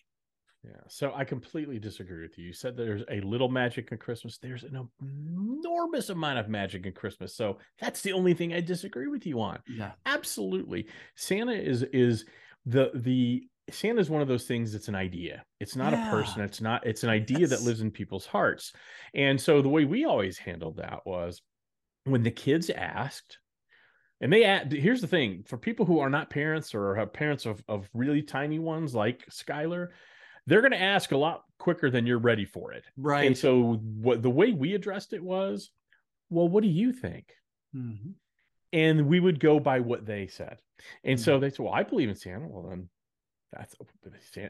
Yeah. 0.64 0.82
So 0.88 1.14
I 1.14 1.24
completely 1.26 1.78
disagree 1.78 2.24
with 2.24 2.40
you. 2.40 2.48
You 2.48 2.54
said 2.54 2.76
there's 2.76 3.04
a 3.12 3.22
little 3.22 3.50
magic 3.50 3.92
in 3.92 4.00
Christmas. 4.00 4.40
There's 4.40 4.64
an 4.64 4.90
enormous 5.00 6.10
amount 6.10 6.40
of 6.40 6.50
magic 6.50 6.88
in 6.88 6.94
Christmas. 6.94 7.36
So 7.36 7.60
that's 7.80 8.02
the 8.02 8.14
only 8.14 8.34
thing 8.34 8.52
I 8.54 8.62
disagree 8.62 9.06
with 9.08 9.28
you 9.28 9.40
on. 9.42 9.60
Yeah. 9.68 9.92
Absolutely. 10.08 10.88
Santa 11.16 11.54
is 11.54 11.84
is 11.94 12.26
the 12.66 12.90
the 12.96 13.48
Santa 13.72 14.00
is 14.00 14.10
one 14.10 14.22
of 14.22 14.28
those 14.28 14.46
things 14.46 14.72
that's 14.74 14.88
an 14.90 14.96
idea. 14.96 15.44
It's 15.60 15.76
not 15.76 15.94
Yeah. 15.94 16.08
a 16.08 16.12
person. 16.12 16.42
It's 16.44 16.62
not, 16.62 16.86
it's 16.86 17.04
an 17.04 17.10
idea 17.10 17.48
that 17.48 17.62
lives 17.64 17.82
in 17.82 17.90
people's 17.92 18.26
hearts. 18.26 18.74
And 19.14 19.40
so 19.42 19.62
the 19.62 19.70
way 19.70 19.86
we 19.86 20.06
always 20.06 20.38
handled 20.38 20.78
that 20.78 21.06
was 21.06 21.42
when 22.04 22.22
the 22.24 22.32
kids 22.32 22.70
asked, 22.70 23.40
and 24.22 24.32
they 24.32 24.44
a- 24.44 24.66
here's 24.70 25.02
the 25.02 25.08
thing 25.08 25.44
for 25.44 25.58
people 25.58 25.86
who 25.86 26.00
are 26.00 26.10
not 26.10 26.30
parents 26.30 26.76
or 26.76 26.96
have 26.96 27.12
parents 27.12 27.46
of, 27.46 27.64
of 27.68 27.90
really 27.94 28.22
tiny 28.22 28.60
ones 28.60 28.94
like 28.94 29.26
Skylar, 29.32 29.90
they're 30.46 30.62
going 30.62 30.72
to 30.72 30.82
ask 30.82 31.12
a 31.12 31.18
lot 31.18 31.44
quicker 31.58 31.90
than 31.90 32.06
you're 32.06 32.20
ready 32.20 32.46
for 32.46 32.72
it. 32.72 32.86
Right. 32.98 33.26
And 33.26 33.36
so 33.38 33.74
what 33.78 34.22
the 34.22 34.30
way 34.30 34.52
we 34.52 34.76
addressed 34.76 35.14
it 35.14 35.24
was, 35.24 35.72
well, 36.30 36.48
what 36.48 36.62
do 36.62 36.70
you 36.70 36.92
think? 36.94 37.34
Mhm. 37.76 38.14
and 38.74 39.08
we 39.08 39.20
would 39.22 39.40
go 39.40 39.60
by 39.60 39.80
what 39.80 40.06
they 40.06 40.28
said. 40.28 40.58
And 41.04 41.18
Hmm. 41.20 41.24
so 41.24 41.40
they 41.40 41.50
said, 41.50 41.60
"Well, 41.60 41.74
I 41.74 41.84
believe 41.84 42.10
in 42.10 42.16
Santa." 42.16 42.48
Well, 42.48 42.64
then 42.70 42.90
that's 43.58 43.76
oh, 43.82 43.88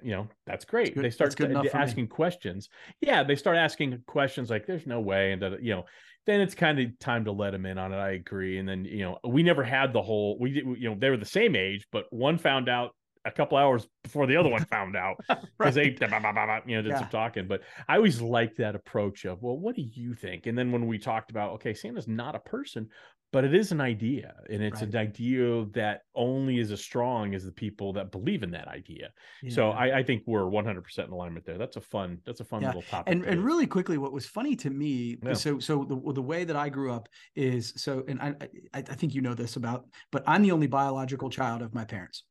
you 0.04 0.12
know 0.12 0.28
that's 0.46 0.66
great. 0.66 0.96
they 0.96 1.10
start 1.10 1.36
good 1.36 1.46
to- 1.46 1.52
enough 1.52 1.66
me. 1.66 1.70
asking 1.74 2.08
questions. 2.08 2.70
Yeah, 3.02 3.24
they 3.24 3.36
start 3.36 3.58
asking 3.58 4.02
questions 4.08 4.50
like, 4.50 4.66
"There's 4.66 4.88
no 4.88 5.00
way," 5.00 5.32
and 5.32 5.42
that 5.42 5.62
you 5.62 5.74
know, 5.74 5.86
then 6.26 6.42
it's 6.42 6.56
kind 6.56 6.80
of 6.80 6.98
time 7.00 7.26
to 7.26 7.32
let 7.32 7.52
them 7.52 7.66
in 7.66 7.78
on 7.78 7.94
it. 7.94 7.98
I 7.98 8.12
agree. 8.12 8.58
And 8.58 8.68
then 8.68 8.86
you 8.86 9.04
know, 9.04 9.20
we 9.24 9.44
never 9.44 9.64
had 9.64 9.94
the 9.94 10.02
whole. 10.02 10.38
We 10.40 10.52
you 10.52 10.90
know, 10.90 10.96
they 10.98 11.10
were 11.10 11.18
the 11.18 11.26
same 11.26 11.56
age, 11.56 11.86
but 11.92 12.06
one 12.10 12.38
found 12.38 12.68
out 12.68 12.96
a 13.25 13.32
couple 13.32 13.58
hours 13.58 13.88
before 14.03 14.27
the 14.27 14.36
other 14.38 14.50
one 14.50 14.63
found 14.65 14.96
out 14.96 15.17
because 15.60 15.75
they 15.75 15.86
you 15.86 16.00
know 16.00 16.82
did 16.82 16.86
Yeah. 16.88 17.00
some 17.00 17.10
talking. 17.10 17.48
But 17.48 17.62
I 17.88 17.96
always 17.98 18.22
liked 18.22 18.58
that 18.58 18.75
approach 18.75 19.25
of, 19.25 19.41
well, 19.41 19.58
what 19.58 19.75
do 19.75 19.82
you 19.82 20.13
think? 20.13 20.46
And 20.46 20.58
then 20.58 20.72
when 20.72 20.88
we 20.88 20.98
talked 20.98 21.32
about, 21.32 21.53
okay, 21.53 21.74
Santa's 21.74 22.08
not 22.08 22.36
a 22.36 22.39
person, 22.39 22.89
but 23.34 23.44
it 23.44 23.53
is 23.53 23.74
an 23.74 23.82
idea, 23.82 24.34
and 24.50 24.63
it's 24.63 24.82
Right. 24.82 24.94
an 24.94 24.96
idea 24.98 25.65
that 25.74 26.03
only 26.13 26.58
is 26.60 26.72
as 26.72 26.79
strong 26.79 27.36
as 27.36 27.44
the 27.44 27.51
people 27.51 27.91
that 27.94 28.10
believe 28.12 28.44
in 28.44 28.51
that 28.51 28.70
idea. 28.70 29.10
So 29.50 29.72
I, 29.72 29.98
I 29.98 30.03
think 30.03 30.24
we're 30.25 30.46
100 30.48 30.82
percent 30.84 31.08
in 31.08 31.13
alignment 31.13 31.46
there. 31.46 31.58
That's 31.58 31.75
a 31.75 31.82
fun. 31.82 32.20
That's 32.25 32.39
a 32.39 32.46
fun 32.46 32.62
Yeah. 32.62 32.67
little 32.70 32.84
topic. 32.84 33.12
and 33.13 33.25
and 33.25 33.44
really 33.44 33.67
quickly, 33.67 33.98
what 33.98 34.13
was 34.13 34.25
funny 34.25 34.55
to 34.58 34.70
me, 34.70 35.17
Yeah. 35.22 35.34
so 35.34 35.60
so 35.60 35.84
the 35.84 36.13
the 36.13 36.22
way 36.22 36.46
that 36.46 36.55
I 36.55 36.70
grew 36.70 36.94
up 36.94 37.10
is 37.36 37.74
so, 37.75 38.05
and 38.08 38.22
I 38.22 38.36
I, 38.74 38.77
I 38.77 38.82
think 38.82 39.13
you 39.13 39.22
know 39.22 39.34
this 39.34 39.58
about, 39.58 39.88
but 40.12 40.24
I'm 40.27 40.41
the 40.44 40.51
only 40.53 40.67
biological 40.67 41.29
child 41.29 41.62
of 41.62 41.74
my 41.74 41.84
parents. 41.84 42.24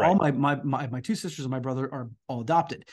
All 0.00 0.16
Right. 0.16 0.34
my 0.34 0.54
my 0.56 0.62
my 0.62 0.86
my 0.88 1.00
two 1.00 1.14
sisters 1.14 1.44
and 1.44 1.50
my 1.50 1.58
brother 1.58 1.92
are 1.92 2.10
all 2.28 2.40
adopted, 2.40 2.88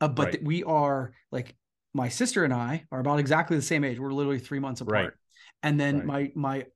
uh, 0.00 0.08
but 0.08 0.24
Right. 0.24 0.32
th- 0.32 0.44
we 0.44 0.64
are 0.64 1.12
like 1.30 1.56
my 1.94 2.08
sister 2.08 2.44
and 2.44 2.52
I 2.52 2.84
are 2.90 3.00
about 3.00 3.18
exactly 3.18 3.56
the 3.56 3.62
same 3.62 3.84
age. 3.84 3.98
We're 3.98 4.12
literally 4.12 4.38
three 4.38 4.58
months 4.58 4.80
apart, 4.80 4.94
Right. 4.94 5.12
and 5.62 5.78
then 5.80 6.06
my 6.06 6.32
my 6.34 6.66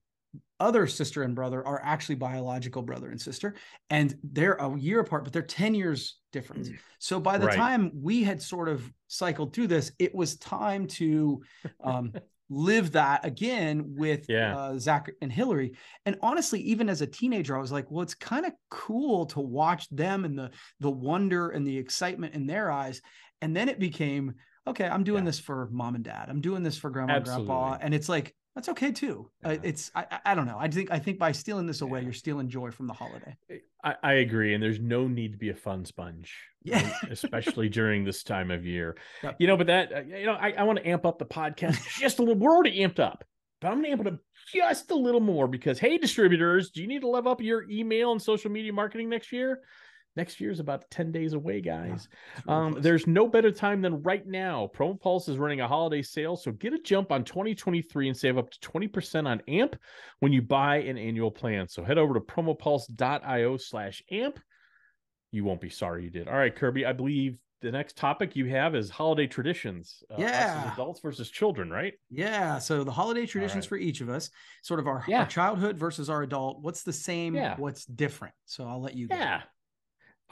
other 0.59 0.87
sister 0.87 1.23
and 1.23 1.35
brother 1.35 1.67
are 1.67 1.81
actually 1.83 2.15
biological 2.17 2.83
brother 2.83 3.11
and 3.11 3.21
sister, 3.21 3.55
and 3.89 4.15
they're 4.23 4.55
a 4.55 4.79
year 4.79 5.01
apart, 5.01 5.25
but 5.25 5.33
they're 5.33 5.43
ten 5.43 5.75
years 5.75 6.19
different. 6.33 6.69
So 6.99 7.19
by 7.19 7.39
the 7.39 7.47
Right. 7.47 7.57
time 7.57 7.91
we 7.95 8.23
had 8.23 8.41
sort 8.43 8.69
of 8.69 8.91
cycled 9.09 9.55
through 9.55 9.69
this, 9.69 9.93
it 9.99 10.15
was 10.15 10.37
time 10.37 10.87
to 10.87 11.43
um, 11.83 12.13
live 12.51 12.93
that 12.93 13.25
again 13.25 13.95
with 13.97 14.27
Yeah. 14.29 14.57
uh, 14.57 14.79
Zach 14.79 15.11
and 15.23 15.33
Hillary. 15.33 15.77
And 16.05 16.19
honestly, 16.21 16.61
even 16.63 16.89
as 16.89 17.01
a 17.01 17.07
teenager, 17.07 17.57
I 17.57 17.61
was 17.61 17.73
like, 17.73 17.91
well, 17.91 18.03
it's 18.03 18.15
kind 18.15 18.45
of 18.45 18.53
cool 18.71 19.27
to 19.27 19.41
watch 19.41 19.89
them 19.89 20.25
and 20.25 20.37
the 20.39 20.51
the 20.81 20.91
wonder 20.91 21.51
and 21.51 21.67
the 21.67 21.79
excitement 21.79 22.35
in 22.35 22.47
their 22.47 22.71
eyes. 22.71 23.01
And 23.41 23.57
then 23.57 23.69
it 23.69 23.79
became, 23.79 24.35
okay, 24.67 24.87
I'm 24.87 25.05
doing 25.05 25.25
Yeah. 25.25 25.29
this 25.31 25.39
for 25.39 25.69
mom 25.71 25.95
and 25.95 26.05
dad. 26.05 26.29
I'm 26.29 26.41
doing 26.41 26.63
this 26.63 26.77
for 26.77 26.91
grandma 26.91 27.15
and 27.15 27.25
grandpa. 27.25 27.79
And 27.81 27.95
it's 27.95 28.09
like, 28.09 28.35
that's 28.55 28.69
okay 28.71 28.91
too. 28.93 29.31
Uh, 29.45 29.51
Yeah. 29.51 29.59
it's 29.63 29.91
I, 29.95 30.21
I- 30.25 30.35
don't 30.35 30.47
know. 30.47 30.57
I 30.59 30.69
think 30.69 30.91
I 30.91 30.99
think 30.99 31.19
by 31.19 31.33
stealing 31.33 31.67
this 31.67 31.81
away, 31.83 32.01
Yeah. 32.01 32.05
you're 32.05 32.13
stealing 32.13 32.49
joy 32.49 32.71
from 32.71 32.87
the 32.87 32.93
holiday. 32.93 33.37
I, 33.85 33.95
I 34.03 34.13
agree, 34.15 34.55
and 34.55 34.63
there's 34.63 34.81
no 34.81 35.07
need 35.09 35.33
to 35.33 35.39
be 35.39 35.51
a 35.51 35.55
fun 35.55 35.85
sponge, 35.85 36.35
Yeah. 36.63 36.83
right? 36.83 37.11
especially 37.13 37.69
during 37.81 38.05
this 38.05 38.23
time 38.23 38.51
of 38.51 38.67
year. 38.67 38.97
Yep. 39.23 39.37
You 39.39 39.47
know, 39.47 39.57
but 39.57 39.69
that 39.69 39.93
uh, 39.93 40.01
you 40.01 40.27
know, 40.27 40.35
I, 40.35 40.53
I 40.53 40.63
want 40.65 40.79
to 40.81 40.89
amp 40.89 41.07
up 41.07 41.19
the 41.19 41.27
podcast 41.27 41.79
just 42.01 42.19
a 42.19 42.23
little. 42.23 42.37
We're 42.39 42.51
already 42.55 42.79
amped 42.81 42.99
up, 42.99 43.25
but 43.61 43.69
I'm 43.69 43.83
to 43.83 43.89
amp 43.89 44.01
it 44.03 44.07
up 44.09 44.19
just 44.53 44.91
a 44.91 44.95
little 44.97 45.21
more 45.21 45.47
because 45.47 45.79
hey, 45.79 45.97
distributors, 45.99 46.71
do 46.71 46.81
you 46.83 46.89
need 46.89 47.01
to 47.03 47.09
level 47.09 47.31
up 47.33 47.41
your 47.41 47.71
email 47.71 48.13
and 48.13 48.21
social 48.21 48.51
media 48.51 48.73
marketing 48.73 49.09
next 49.09 49.33
year? 49.33 49.61
Next 50.21 50.39
year 50.39 50.51
is 50.51 50.61
about 50.61 50.85
10 50.91 51.13
days 51.13 51.33
away, 51.33 51.63
guys. 51.63 52.07
Really 52.47 52.59
Um, 52.59 52.73
there's 52.83 53.07
no 53.07 53.27
better 53.27 53.51
time 53.51 53.81
than 53.81 54.03
right 54.03 54.27
now. 54.27 54.69
Promo 54.75 55.01
Pulse 55.01 55.29
is 55.31 55.39
running 55.39 55.63
a 55.63 55.67
holiday 55.67 56.03
sale, 56.03 56.37
so 56.37 56.53
get 56.53 56.75
a 56.75 56.79
jump 56.79 57.11
on 57.11 57.25
2023 57.25 58.09
and 58.09 58.15
save 58.15 58.37
up 58.37 58.51
to 58.51 58.61
20% 58.61 59.27
on 59.27 59.41
AMP 59.49 59.77
when 60.19 60.31
you 60.31 60.43
buy 60.43 60.77
an 60.77 60.99
annual 60.99 61.31
plan. 61.31 61.69
So 61.69 61.83
head 61.83 61.97
over 61.97 62.13
to 62.13 62.21
promopulse.io 62.21 63.57
slash 63.57 64.03
AMP. 64.11 64.39
You 65.33 65.45
won't 65.45 65.63
be 65.63 65.71
sorry 65.71 66.05
you 66.05 66.11
did. 66.11 66.29
All 66.29 66.37
right, 66.37 66.55
Kirby, 66.55 66.85
I 66.85 66.93
believe 66.93 67.39
the 67.63 67.71
next 67.73 67.97
topic 67.97 68.37
you 68.37 68.45
have 68.51 68.75
is 68.75 68.91
holiday 68.91 69.27
traditions. 69.27 70.03
Uh, 70.11 70.17
Yeah. 70.19 70.71
adults 70.75 71.01
versus 71.01 71.31
children, 71.31 71.71
right? 71.71 71.95
Yeah. 72.11 72.59
So 72.59 72.85
the 72.85 72.93
holiday 72.93 73.25
traditions 73.25 73.65
right. 73.65 73.69
for 73.71 73.77
each 73.79 74.03
of 74.03 74.11
us, 74.11 74.29
sort 74.63 74.81
of 74.81 74.87
our, 74.87 75.03
Yeah. 75.09 75.21
our 75.21 75.27
childhood 75.27 75.79
versus 75.79 76.11
our 76.11 76.23
adult. 76.23 76.61
What's 76.61 76.83
the 76.83 76.93
same? 76.93 77.35
Yeah. 77.35 77.57
What's 77.57 77.87
different? 77.87 78.35
So 78.45 78.69
I'll 78.69 78.83
let 78.83 78.95
you. 78.95 79.09
go. 79.09 79.15
Yeah. 79.17 79.41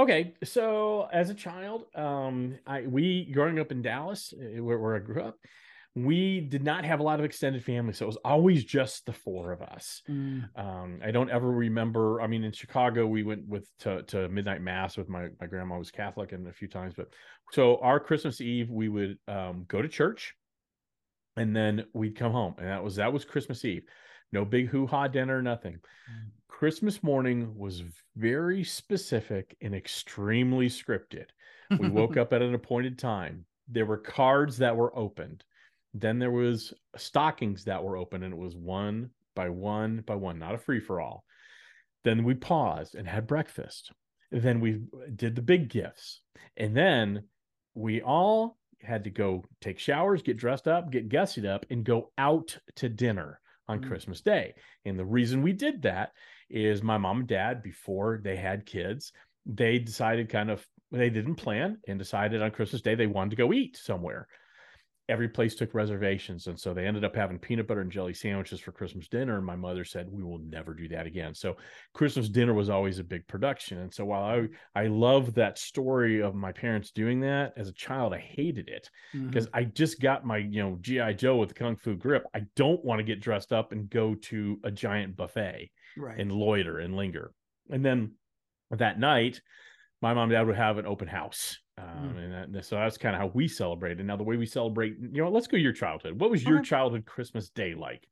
Okay, 0.00 0.34
so 0.44 1.08
as 1.12 1.28
a 1.28 1.34
child, 1.34 1.86
um, 1.96 2.56
I 2.66 2.82
we 2.82 3.30
growing 3.32 3.58
up 3.58 3.72
in 3.72 3.82
Dallas, 3.82 4.32
uh, 4.32 4.62
where, 4.62 4.78
where 4.78 4.94
I 4.94 5.00
grew 5.00 5.22
up, 5.22 5.36
we 5.96 6.40
did 6.40 6.62
not 6.62 6.84
have 6.84 7.00
a 7.00 7.02
lot 7.02 7.18
of 7.18 7.24
extended 7.24 7.64
family, 7.64 7.92
so 7.92 8.04
it 8.04 8.06
was 8.06 8.16
always 8.18 8.64
just 8.64 9.06
the 9.06 9.12
four 9.12 9.50
of 9.50 9.60
us. 9.60 10.02
Mm, 10.08 10.48
Um, 10.56 11.00
I 11.04 11.10
don't 11.10 11.30
ever 11.30 11.50
remember. 11.50 12.20
I 12.20 12.28
mean, 12.28 12.44
in 12.44 12.52
Chicago, 12.52 13.08
we 13.08 13.24
went 13.24 13.48
with 13.48 13.68
to, 13.80 14.04
to 14.04 14.28
midnight 14.28 14.62
mass 14.62 14.96
with 14.96 15.08
my 15.08 15.28
my 15.40 15.48
grandma 15.48 15.78
was 15.78 15.90
Catholic 15.90 16.30
and 16.30 16.46
a 16.46 16.52
few 16.52 16.68
times, 16.68 16.94
but 16.96 17.08
so 17.50 17.78
our 17.78 17.98
Christmas 17.98 18.40
Eve 18.40 18.70
we 18.70 18.88
would 18.88 19.18
um, 19.26 19.64
go 19.66 19.82
to 19.82 19.88
church, 19.88 20.36
and 21.36 21.56
then 21.56 21.86
we'd 21.92 22.16
come 22.16 22.30
home, 22.30 22.54
and 22.58 22.68
that 22.68 22.84
was 22.84 22.96
that 22.96 23.12
was 23.12 23.24
Christmas 23.24 23.64
Eve. 23.64 23.82
No 24.30 24.44
big 24.44 24.68
hoo 24.68 24.86
ha 24.86 25.08
dinner, 25.08 25.42
nothing. 25.42 25.74
Mm. 25.74 26.30
Christmas 26.58 27.04
morning 27.04 27.56
was 27.56 27.84
very 28.16 28.64
specific 28.64 29.56
and 29.60 29.76
extremely 29.76 30.68
scripted. 30.68 31.26
We 31.78 31.88
woke 31.88 32.16
up 32.16 32.32
at 32.32 32.42
an 32.42 32.52
appointed 32.52 32.98
time. 32.98 33.44
There 33.68 33.86
were 33.86 33.98
cards 33.98 34.58
that 34.58 34.76
were 34.76 34.98
opened. 34.98 35.44
Then 35.94 36.18
there 36.18 36.32
was 36.32 36.74
stockings 36.96 37.62
that 37.66 37.84
were 37.84 37.96
open, 37.96 38.24
and 38.24 38.34
it 38.34 38.36
was 38.36 38.56
one 38.56 39.10
by 39.36 39.50
one 39.50 40.02
by 40.04 40.16
one, 40.16 40.40
not 40.40 40.56
a 40.56 40.58
free 40.58 40.80
for 40.80 41.00
all. 41.00 41.24
Then 42.02 42.24
we 42.24 42.34
paused 42.34 42.96
and 42.96 43.06
had 43.06 43.28
breakfast. 43.28 43.92
Then 44.32 44.58
we 44.58 44.80
did 45.14 45.36
the 45.36 45.42
big 45.42 45.68
gifts, 45.68 46.22
and 46.56 46.76
then 46.76 47.22
we 47.76 48.02
all 48.02 48.58
had 48.82 49.04
to 49.04 49.10
go 49.10 49.44
take 49.60 49.78
showers, 49.78 50.22
get 50.22 50.36
dressed 50.36 50.66
up, 50.66 50.90
get 50.90 51.08
gussied 51.08 51.46
up, 51.48 51.66
and 51.70 51.84
go 51.84 52.10
out 52.18 52.58
to 52.74 52.88
dinner 52.88 53.38
on 53.68 53.80
Mm. 53.80 53.88
Christmas 53.88 54.20
Day. 54.20 54.54
And 54.84 54.98
the 54.98 55.04
reason 55.04 55.42
we 55.42 55.52
did 55.52 55.82
that 55.82 56.12
is 56.50 56.82
my 56.82 56.98
mom 56.98 57.20
and 57.20 57.28
dad, 57.28 57.62
before 57.62 58.20
they 58.22 58.36
had 58.36 58.66
kids, 58.66 59.12
they 59.46 59.78
decided 59.78 60.28
kind 60.28 60.50
of 60.50 60.66
they 60.90 61.10
didn't 61.10 61.34
plan 61.36 61.78
and 61.86 61.98
decided 61.98 62.40
on 62.40 62.50
Christmas 62.50 62.82
Day 62.82 62.94
they 62.94 63.06
wanted 63.06 63.30
to 63.30 63.36
go 63.36 63.52
eat 63.52 63.76
somewhere. 63.76 64.26
Every 65.08 65.28
place 65.28 65.54
took 65.54 65.74
reservations. 65.74 66.46
And 66.48 66.58
so 66.58 66.74
they 66.74 66.86
ended 66.86 67.04
up 67.04 67.16
having 67.16 67.38
peanut 67.38 67.66
butter 67.66 67.80
and 67.80 67.90
jelly 67.90 68.12
sandwiches 68.12 68.60
for 68.60 68.72
Christmas 68.72 69.08
dinner. 69.08 69.36
And 69.36 69.46
my 69.46 69.56
mother 69.56 69.84
said, 69.84 70.10
We 70.10 70.22
will 70.22 70.38
never 70.38 70.74
do 70.74 70.88
that 70.88 71.06
again. 71.06 71.34
So 71.34 71.56
Christmas 71.94 72.28
dinner 72.28 72.54
was 72.54 72.68
always 72.68 72.98
a 72.98 73.04
big 73.04 73.26
production. 73.26 73.78
And 73.78 73.92
so 73.92 74.04
while 74.04 74.22
I 74.22 74.48
I 74.78 74.86
love 74.88 75.34
that 75.34 75.58
story 75.58 76.20
of 76.20 76.34
my 76.34 76.52
parents 76.52 76.90
doing 76.90 77.20
that, 77.20 77.54
as 77.56 77.68
a 77.68 77.74
child, 77.74 78.12
I 78.12 78.18
hated 78.18 78.68
it 78.68 78.90
because 79.12 79.46
mm-hmm. 79.46 79.56
I 79.56 79.64
just 79.64 80.00
got 80.00 80.26
my, 80.26 80.38
you 80.38 80.62
know, 80.62 80.78
GI 80.80 81.14
Joe 81.14 81.36
with 81.36 81.50
the 81.50 81.54
Kung 81.54 81.76
Fu 81.76 81.96
grip. 81.96 82.24
I 82.34 82.42
don't 82.56 82.84
want 82.84 82.98
to 82.98 83.04
get 83.04 83.20
dressed 83.20 83.52
up 83.52 83.72
and 83.72 83.88
go 83.88 84.14
to 84.14 84.60
a 84.64 84.70
giant 84.70 85.16
buffet 85.16 85.70
right. 85.96 86.18
and 86.18 86.30
loiter 86.30 86.78
and 86.78 86.94
linger. 86.94 87.32
And 87.70 87.84
then 87.84 88.12
that 88.70 88.98
night, 88.98 89.40
my 90.00 90.14
mom 90.14 90.24
and 90.24 90.32
dad 90.32 90.46
would 90.46 90.56
have 90.56 90.78
an 90.78 90.86
open 90.86 91.08
house. 91.08 91.58
Um, 91.76 91.86
Mm. 91.86 92.18
and 92.34 92.54
that, 92.54 92.64
so 92.64 92.76
that's 92.76 92.98
kind 92.98 93.14
of 93.14 93.20
how 93.20 93.28
we 93.28 93.46
celebrated. 93.48 94.04
Now, 94.04 94.16
the 94.16 94.24
way 94.24 94.36
we 94.36 94.46
celebrate, 94.46 94.96
you 95.00 95.22
know, 95.22 95.28
let's 95.28 95.46
go 95.46 95.56
your 95.56 95.72
childhood. 95.72 96.20
What 96.20 96.30
was 96.30 96.44
your 96.44 96.58
Okay. 96.58 96.68
childhood 96.68 97.06
Christmas 97.06 97.50
day 97.50 97.74
like? 97.74 98.08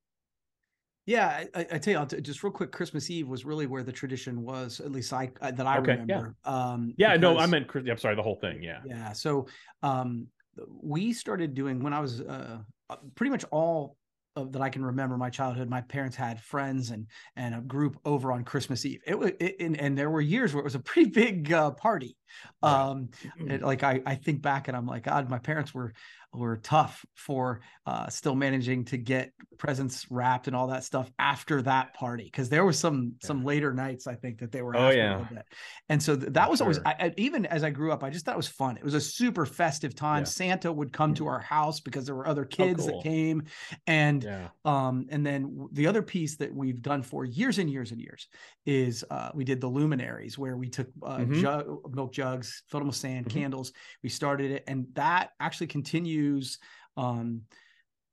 Yeah, 1.06 1.28
I, 1.54 1.60
I 1.60 1.66
I 1.72 1.78
tell 1.78 1.92
you, 1.92 1.98
I'll 1.98 2.06
t- 2.06 2.20
just 2.20 2.42
real 2.42 2.52
quick. 2.52 2.72
Christmas 2.72 3.08
Eve 3.10 3.28
was 3.28 3.44
really 3.44 3.66
where 3.66 3.84
the 3.84 3.92
tradition 3.92 4.42
was, 4.42 4.80
at 4.80 4.90
least 4.90 5.12
I 5.12 5.30
uh, 5.40 5.52
that 5.52 5.66
I 5.66 5.76
Okay, 5.76 5.92
yeah. 5.92 6.02
remember. 6.02 6.34
Um, 6.44 6.94
Yeah, 6.96 7.16
no, 7.16 7.38
I 7.38 7.46
meant, 7.46 7.70
I'm 7.74 7.96
sorry, 7.98 8.16
the 8.16 8.22
whole 8.22 8.36
thing. 8.40 8.62
Yeah. 8.62 8.80
Yeah. 8.84 9.12
So 9.12 9.46
um, 9.82 10.26
we 10.68 11.12
started 11.12 11.54
doing 11.54 11.80
when 11.80 11.92
I 11.92 12.00
was 12.00 12.20
uh, 12.20 12.58
uh, 12.90 12.96
pretty 13.14 13.30
much 13.30 13.44
all 13.52 13.96
of 14.36 14.52
that 14.52 14.62
I 14.62 14.68
can 14.68 14.84
remember 14.84 15.16
my 15.16 15.30
childhood. 15.30 15.68
My 15.68 15.80
parents 15.80 16.16
had 16.16 16.40
friends 16.40 16.90
and 16.90 17.06
and 17.34 17.54
a 17.54 17.60
group 17.60 17.98
over 18.04 18.32
on 18.32 18.44
Christmas 18.44 18.84
Eve. 18.84 19.00
It 19.06 19.18
was 19.18 19.32
it, 19.40 19.56
and, 19.60 19.80
and 19.80 19.96
there 19.96 20.10
were 20.10 20.20
years 20.20 20.54
where 20.54 20.60
it 20.60 20.64
was 20.64 20.74
a 20.74 20.80
pretty 20.80 21.10
big 21.10 21.52
uh, 21.52 21.70
party. 21.72 22.16
Yeah. 22.62 22.82
Um, 22.88 23.08
it- 23.38 23.62
like 23.62 23.82
I 23.82 24.00
I 24.06 24.14
think 24.16 24.42
back 24.42 24.68
and 24.68 24.76
I'm 24.76 24.86
like, 24.86 25.04
God, 25.04 25.28
my 25.30 25.38
parents 25.38 25.74
were 25.74 25.92
were 26.32 26.58
tough 26.58 27.06
for 27.14 27.60
uh, 27.86 28.08
still 28.08 28.34
managing 28.34 28.84
to 28.84 28.98
get 28.98 29.32
presents 29.56 30.06
wrapped 30.10 30.48
and 30.48 30.54
all 30.56 30.66
that 30.66 30.84
stuff 30.84 31.10
after 31.18 31.62
that 31.62 31.94
party 31.94 32.24
because 32.24 32.50
there 32.50 32.62
was 32.64 32.78
some 32.78 33.14
some 33.22 33.42
later 33.42 33.72
nights 33.72 34.06
I 34.06 34.16
think 34.16 34.40
that 34.40 34.52
they 34.52 34.60
were 34.60 34.76
Oh, 34.76 34.90
yeah. 34.90 35.12
a 35.16 35.18
little 35.18 35.34
bit. 35.36 35.46
And 35.88 36.02
so 36.02 36.14
th- 36.14 36.32
that 36.34 36.50
was 36.50 36.60
always 36.60 36.76
sure. 36.76 36.86
I, 36.86 37.14
even 37.16 37.46
as 37.46 37.64
I 37.64 37.70
grew 37.70 37.90
up, 37.90 38.04
I 38.04 38.10
just 38.10 38.26
thought 38.26 38.34
it 38.34 38.36
was 38.36 38.48
fun. 38.48 38.76
It 38.76 38.84
was 38.84 38.92
a 38.92 39.00
super 39.00 39.46
festive 39.46 39.94
time. 39.94 40.20
Yeah. 40.22 40.24
Santa 40.24 40.70
would 40.70 40.92
come 40.92 41.14
to 41.14 41.26
our 41.26 41.38
house 41.40 41.80
because 41.80 42.04
there 42.04 42.14
were 42.14 42.28
other 42.28 42.44
kids 42.44 42.84
cool. 42.86 42.98
that 43.00 43.02
came, 43.02 43.44
and 43.86 44.22
Yeah. 44.22 44.48
um, 44.66 45.06
and 45.08 45.24
then 45.24 45.68
the 45.72 45.86
other 45.86 46.02
piece 46.02 46.36
that 46.36 46.54
we've 46.54 46.82
done 46.82 47.02
for 47.02 47.24
years 47.24 47.58
and 47.58 47.70
years 47.70 47.92
and 47.92 48.00
years 48.00 48.28
is 48.66 49.04
uh, 49.10 49.30
we 49.32 49.44
did 49.44 49.60
the 49.62 49.68
luminaries 49.68 50.36
where 50.36 50.56
we 50.58 50.68
took 50.68 50.88
uh, 51.02 51.18
Mhm. 51.18 51.40
jug, 51.40 51.94
milk 51.94 52.12
jugs, 52.16 52.62
filled 52.68 52.80
them 52.82 52.88
with 52.88 52.96
sand, 52.96 53.26
Mhm. 53.26 53.30
candles. 53.30 53.72
We 54.02 54.08
started 54.08 54.50
it, 54.50 54.64
and 54.66 54.86
that 54.94 55.30
actually 55.38 55.68
continues, 55.68 56.58
um, 56.96 57.42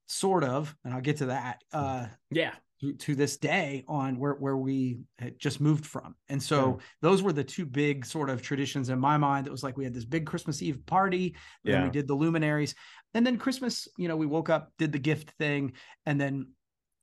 sort 0.07 0.43
of, 0.43 0.75
and 0.83 0.93
I'll 0.93 1.01
get 1.09 1.17
to 1.17 1.27
that. 1.27 1.63
Uh, 1.71 2.07
Yeah. 2.29 2.53
to, 2.81 2.91
to 2.91 3.15
this 3.15 3.37
day 3.37 3.85
on 3.87 4.19
where, 4.19 4.33
where 4.33 4.57
we 4.57 4.99
had 5.17 5.39
just 5.39 5.61
moved 5.61 5.85
from. 5.85 6.15
And 6.27 6.43
so 6.43 6.79
those 7.01 7.23
were 7.23 7.31
the 7.31 7.43
two 7.55 7.65
big 7.65 8.05
sort 8.05 8.29
of 8.29 8.41
traditions 8.41 8.89
in 8.89 8.99
my 8.99 9.15
mind. 9.15 9.47
It 9.47 9.51
was 9.51 9.63
like 9.63 9.77
we 9.77 9.85
had 9.85 9.93
this 9.93 10.03
big 10.03 10.25
Christmas 10.25 10.61
Eve 10.61 10.85
party, 10.85 11.33
then 11.63 11.83
we 11.83 11.89
did 11.89 12.07
the 12.09 12.13
luminaries, 12.13 12.75
and 13.13 13.25
then 13.25 13.37
Christmas, 13.37 13.87
you 13.97 14.09
know, 14.09 14.17
we 14.17 14.25
woke 14.25 14.49
up, 14.49 14.73
did 14.77 14.91
the 14.91 14.99
gift 14.99 15.31
thing, 15.39 15.71
and 16.05 16.19
then 16.19 16.47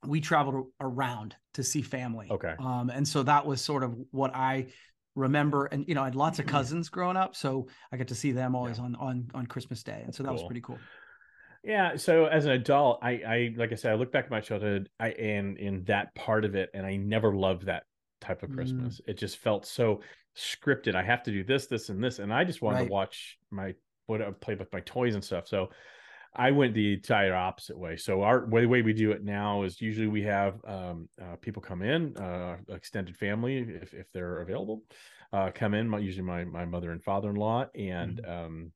we 0.05 0.21
traveled 0.21 0.67
around 0.79 1.35
to 1.55 1.63
see 1.63 1.81
family. 1.81 2.27
Okay. 2.29 2.53
Um, 2.59 2.91
and 2.91 3.07
so 3.07 3.23
that 3.23 3.45
was 3.45 3.59
sort 3.61 3.83
of 3.83 3.95
what 4.11 4.35
I 4.35 4.67
remember. 5.15 5.65
And 5.65 5.87
you 5.87 5.95
know, 5.95 6.01
I 6.01 6.05
had 6.05 6.15
lots 6.15 6.39
of 6.39 6.45
cousins 6.45 6.89
growing 6.89 7.17
up, 7.17 7.35
so 7.35 7.67
I 7.91 7.97
got 7.97 8.07
to 8.07 8.15
see 8.15 8.31
them 8.31 8.55
always 8.55 8.79
on 8.79 8.95
on 8.95 9.29
on 9.33 9.45
Christmas 9.47 9.83
Day. 9.83 10.01
And 10.03 10.13
so 10.13 10.23
that 10.23 10.31
was 10.31 10.43
pretty 10.43 10.61
cool. 10.61 10.77
Yeah. 11.63 11.95
So 11.95 12.25
as 12.25 12.45
an 12.45 12.51
adult, 12.51 12.99
I, 13.03 13.09
I 13.11 13.53
like 13.55 13.71
I 13.71 13.75
said, 13.75 13.91
I 13.91 13.95
look 13.95 14.11
back 14.11 14.25
at 14.25 14.31
my 14.31 14.41
childhood, 14.41 14.89
I 14.99 15.09
and 15.09 15.57
in 15.57 15.83
that 15.85 16.13
part 16.15 16.45
of 16.45 16.55
it, 16.55 16.69
and 16.73 16.85
I 16.85 16.95
never 16.95 17.35
loved 17.35 17.65
that 17.67 17.83
type 18.19 18.43
of 18.43 18.49
Mm. 18.49 18.55
Christmas. 18.55 19.01
It 19.07 19.17
just 19.17 19.37
felt 19.37 19.65
so 19.65 20.01
scripted. 20.35 20.95
I 20.95 21.03
have 21.03 21.23
to 21.23 21.31
do 21.31 21.43
this, 21.43 21.67
this, 21.67 21.89
and 21.89 22.03
this, 22.03 22.19
and 22.19 22.33
I 22.33 22.43
just 22.43 22.61
wanted 22.61 22.79
Right. 22.79 22.87
to 22.87 22.91
watch 22.91 23.37
my 23.51 23.75
what 24.07 24.21
I 24.21 24.31
play 24.31 24.55
with 24.55 24.71
my 24.73 24.79
toys 24.81 25.13
and 25.15 25.23
stuff. 25.23 25.47
So 25.47 25.69
I 26.33 26.51
went 26.51 26.73
the 26.73 26.93
entire 26.93 27.35
opposite 27.35 27.77
way. 27.77 27.97
So 27.97 28.21
our 28.23 28.45
way, 28.45 28.61
the 28.61 28.67
way 28.67 28.81
we 28.81 28.93
do 28.93 29.11
it 29.11 29.23
now 29.23 29.63
is 29.63 29.81
usually 29.81 30.07
we 30.07 30.23
have 30.23 30.63
um, 30.65 31.09
uh, 31.21 31.35
people 31.37 31.61
come 31.61 31.81
in, 31.81 32.15
uh, 32.17 32.57
extended 32.69 33.17
family 33.17 33.57
if 33.57 33.93
if 33.93 34.11
they're 34.13 34.41
available, 34.41 34.83
uh, 35.33 35.51
come 35.53 35.73
in. 35.73 35.89
My 35.89 35.99
usually 35.99 36.25
my 36.25 36.45
my 36.45 36.65
mother 36.65 36.91
and 36.91 37.03
father 37.03 37.29
in 37.29 37.35
law, 37.35 37.65
and 37.75 38.21
Mm-hmm. 38.23 38.31
um, 38.31 38.71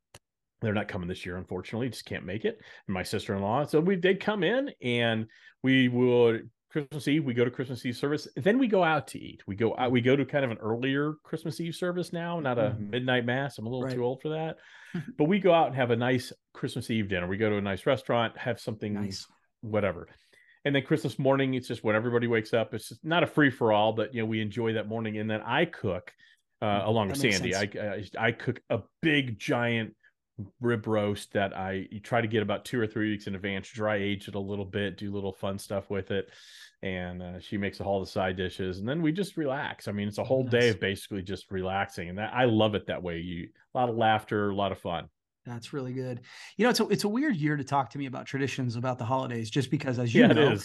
they're 0.61 0.73
not 0.73 0.87
coming 0.87 1.07
this 1.07 1.25
year, 1.25 1.37
unfortunately. 1.37 1.89
Just 1.89 2.05
can't 2.05 2.25
make 2.25 2.43
it. 2.43 2.59
And 2.87 2.93
my 2.93 3.03
sister 3.03 3.35
in 3.35 3.41
law. 3.41 3.65
So 3.65 3.79
we 3.79 3.95
they 3.95 4.15
come 4.15 4.43
in 4.43 4.71
and 4.81 5.27
we 5.63 5.87
would 5.89 6.49
Christmas 6.69 7.07
Eve. 7.07 7.23
We 7.23 7.33
go 7.33 7.45
to 7.45 7.51
Christmas 7.51 7.85
Eve 7.85 7.95
service. 7.95 8.27
Then 8.35 8.57
we 8.57 8.67
go 8.67 8.83
out 8.83 9.07
to 9.09 9.19
eat. 9.19 9.43
We 9.47 9.55
go 9.55 9.75
out. 9.77 9.91
We 9.91 10.01
go 10.01 10.15
to 10.15 10.25
kind 10.25 10.43
of 10.43 10.51
an 10.51 10.57
earlier 10.57 11.13
Christmas 11.23 11.61
Eve 11.61 11.75
service 11.75 12.11
now, 12.11 12.39
not 12.41 12.57
a 12.57 12.71
Mhm. 12.71 12.89
midnight 12.89 13.25
mass. 13.25 13.57
I'm 13.57 13.65
a 13.65 13.69
little 13.69 13.83
Right. 13.85 13.93
too 13.95 14.03
old 14.03 14.21
for 14.21 14.29
that. 14.29 14.57
but 15.17 15.25
we 15.25 15.39
go 15.39 15.53
out 15.53 15.67
and 15.67 15.75
have 15.75 15.91
a 15.91 15.95
nice 15.95 16.31
Christmas 16.53 16.89
Eve 16.89 17.07
dinner. 17.09 17.27
We 17.27 17.37
go 17.37 17.49
to 17.49 17.57
a 17.57 17.61
nice 17.61 17.85
restaurant, 17.85 18.37
have 18.37 18.59
something 18.59 18.93
Nice. 18.93 19.25
whatever. 19.61 20.07
And 20.63 20.75
then 20.75 20.83
Christmas 20.83 21.19
morning, 21.19 21.53
it's 21.53 21.67
just 21.67 21.83
when 21.83 21.95
everybody 21.95 22.27
wakes 22.27 22.53
up. 22.53 22.73
It's 22.73 22.89
just 22.89 23.05
not 23.05 23.21
a 23.23 23.27
free 23.27 23.51
for 23.51 23.71
all, 23.71 23.93
but 23.93 24.13
you 24.13 24.21
know 24.21 24.25
we 24.25 24.41
enjoy 24.41 24.73
that 24.73 24.87
morning. 24.87 25.17
And 25.19 25.29
then 25.29 25.41
I 25.41 25.65
cook 25.65 26.11
uh, 26.61 26.81
along 26.85 27.09
with 27.09 27.17
Mm, 27.19 27.21
That 27.21 27.43
makes 27.43 27.57
Sandy. 27.57 27.79
I, 27.79 28.23
I 28.23 28.27
I 28.27 28.31
cook 28.31 28.61
a 28.71 28.79
big 29.01 29.37
giant 29.37 29.95
rib 30.59 30.87
roast 30.87 31.33
that 31.33 31.55
I 31.55 31.87
try 32.03 32.21
to 32.21 32.27
get 32.27 32.43
about 32.43 32.65
two 32.65 32.79
or 32.79 32.87
three 32.87 33.11
weeks 33.11 33.27
in 33.27 33.35
advance, 33.35 33.69
dry 33.69 33.95
age 33.95 34.27
it 34.27 34.35
a 34.35 34.39
little 34.39 34.65
bit, 34.65 34.97
do 34.97 35.11
little 35.11 35.31
fun 35.31 35.57
stuff 35.57 35.89
with 35.89 36.11
it. 36.11 36.29
And 36.81 37.21
uh, 37.21 37.39
she 37.39 37.57
makes 37.57 37.81
all 37.81 37.99
the 37.99 38.05
side 38.05 38.35
dishes, 38.35 38.79
and 38.79 38.87
then 38.87 39.01
we 39.01 39.11
just 39.11 39.37
relax. 39.37 39.87
I 39.87 39.91
mean, 39.91 40.07
it's 40.07 40.17
a 40.17 40.23
whole 40.23 40.43
day 40.43 40.69
of 40.69 40.79
basically 40.79 41.23
just 41.23 41.49
relaxing, 41.49 42.09
and 42.09 42.17
that 42.17 42.33
I 42.33 42.45
love 42.45 42.75
it 42.75 42.87
that 42.87 43.01
way. 43.01 43.19
You 43.19 43.47
a 43.73 43.77
lot 43.77 43.89
of 43.89 43.95
laughter, 43.95 44.49
a 44.49 44.55
lot 44.55 44.71
of 44.71 44.77
fun. 44.77 45.09
That's 45.45 45.73
really 45.73 45.93
good. 45.93 46.21
You 46.57 46.65
know, 46.65 46.69
it's 46.69 46.79
a, 46.79 46.87
it's 46.89 47.03
a 47.03 47.09
weird 47.09 47.35
year 47.37 47.55
to 47.55 47.63
talk 47.63 47.91
to 47.91 47.97
me 47.97 48.07
about 48.07 48.25
traditions 48.25 48.75
about 48.75 48.97
the 48.97 49.05
holidays, 49.05 49.49
just 49.49 49.71
because, 49.71 49.97
as 49.99 50.13
you 50.13 50.21
yeah, 50.21 50.27
know, 50.27 50.57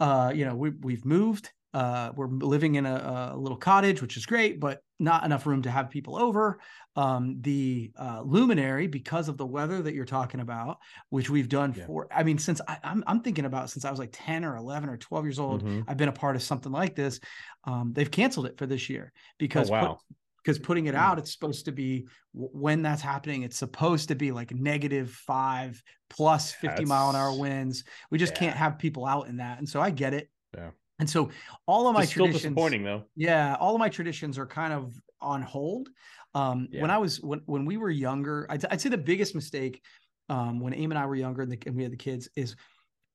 uh, 0.00 0.32
you 0.34 0.44
know, 0.44 0.54
we, 0.54 0.70
we've 0.70 1.04
moved. 1.04 1.50
Uh, 1.74 2.12
we're 2.16 2.28
living 2.28 2.76
in 2.76 2.86
a, 2.86 3.32
a 3.34 3.36
little 3.36 3.58
cottage, 3.58 4.00
which 4.00 4.16
is 4.16 4.24
great, 4.26 4.58
but 4.58 4.80
not 4.98 5.24
enough 5.24 5.46
room 5.46 5.62
to 5.62 5.70
have 5.70 5.90
people 5.90 6.16
over. 6.16 6.60
Um, 6.96 7.36
the 7.42 7.92
uh, 7.96 8.22
luminary, 8.24 8.86
because 8.86 9.28
of 9.28 9.36
the 9.36 9.46
weather 9.46 9.80
that 9.82 9.94
you're 9.94 10.04
talking 10.04 10.40
about, 10.40 10.78
which 11.10 11.30
we've 11.30 11.48
done 11.48 11.74
Yeah. 11.76 11.86
for, 11.86 12.08
I 12.10 12.22
mean, 12.24 12.38
since 12.38 12.60
I, 12.66 12.78
I'm, 12.82 13.04
I'm 13.06 13.20
thinking 13.20 13.44
about 13.44 13.70
since 13.70 13.84
I 13.84 13.90
was 13.90 13.98
like 14.00 14.10
10 14.12 14.44
or 14.44 14.56
11 14.56 14.88
or 14.88 14.96
12 14.96 15.24
years 15.24 15.38
old, 15.38 15.62
Mhm. 15.62 15.84
I've 15.86 15.96
been 15.98 16.08
a 16.08 16.12
part 16.12 16.34
of 16.36 16.42
something 16.42 16.72
like 16.72 16.96
this. 16.96 17.20
Um, 17.64 17.92
they've 17.92 18.10
canceled 18.10 18.46
it 18.46 18.58
for 18.58 18.66
this 18.66 18.88
year 18.88 19.12
because 19.38 19.68
Oh, 19.68 19.72
wow. 19.72 19.98
because 20.42 20.58
putting 20.58 20.86
it 20.86 20.94
Hmm. 20.94 21.00
out, 21.00 21.18
it's 21.18 21.32
supposed 21.32 21.66
to 21.66 21.72
be 21.72 22.08
when 22.32 22.82
that's 22.82 23.02
happening. 23.02 23.42
It's 23.42 23.58
supposed 23.58 24.08
to 24.08 24.14
be 24.14 24.32
like 24.32 24.52
negative 24.52 25.10
five 25.12 25.80
plus 26.08 26.52
50 26.52 26.84
mile 26.86 27.10
an 27.10 27.16
hour 27.16 27.38
winds. 27.38 27.84
We 28.10 28.16
just 28.18 28.34
can't 28.34 28.56
have 28.56 28.78
people 28.78 29.04
out 29.04 29.28
in 29.28 29.36
that. 29.36 29.58
And 29.58 29.68
so 29.68 29.80
I 29.80 29.90
get 29.90 30.14
it. 30.14 30.30
Yeah. 30.56 30.70
And 30.98 31.08
so 31.08 31.30
all 31.66 31.86
of 31.86 31.94
my 31.94 32.02
It's 32.02 32.10
still 32.10 32.26
traditions, 32.26 32.42
disappointing 32.54 32.82
though. 32.82 33.04
yeah, 33.14 33.56
all 33.60 33.74
of 33.74 33.78
my 33.78 33.88
traditions 33.88 34.38
are 34.38 34.46
kind 34.46 34.72
of 34.72 35.00
on 35.20 35.42
hold. 35.42 35.88
Um, 36.34 36.68
when 36.72 36.90
I 36.90 36.98
was 36.98 37.20
when 37.20 37.40
when 37.46 37.64
we 37.64 37.76
were 37.76 37.90
younger, 37.90 38.46
I'd, 38.50 38.64
I'd 38.66 38.80
say 38.80 38.88
the 38.88 38.98
biggest 38.98 39.34
mistake 39.34 39.82
um, 40.28 40.60
when 40.60 40.74
Aim 40.74 40.90
and 40.92 40.98
I 40.98 41.06
were 41.06 41.14
younger 41.16 41.42
and, 41.42 41.52
the, 41.52 41.58
and 41.66 41.74
we 41.76 41.82
had 41.82 41.92
the 41.92 41.96
kids 41.96 42.28
is 42.36 42.54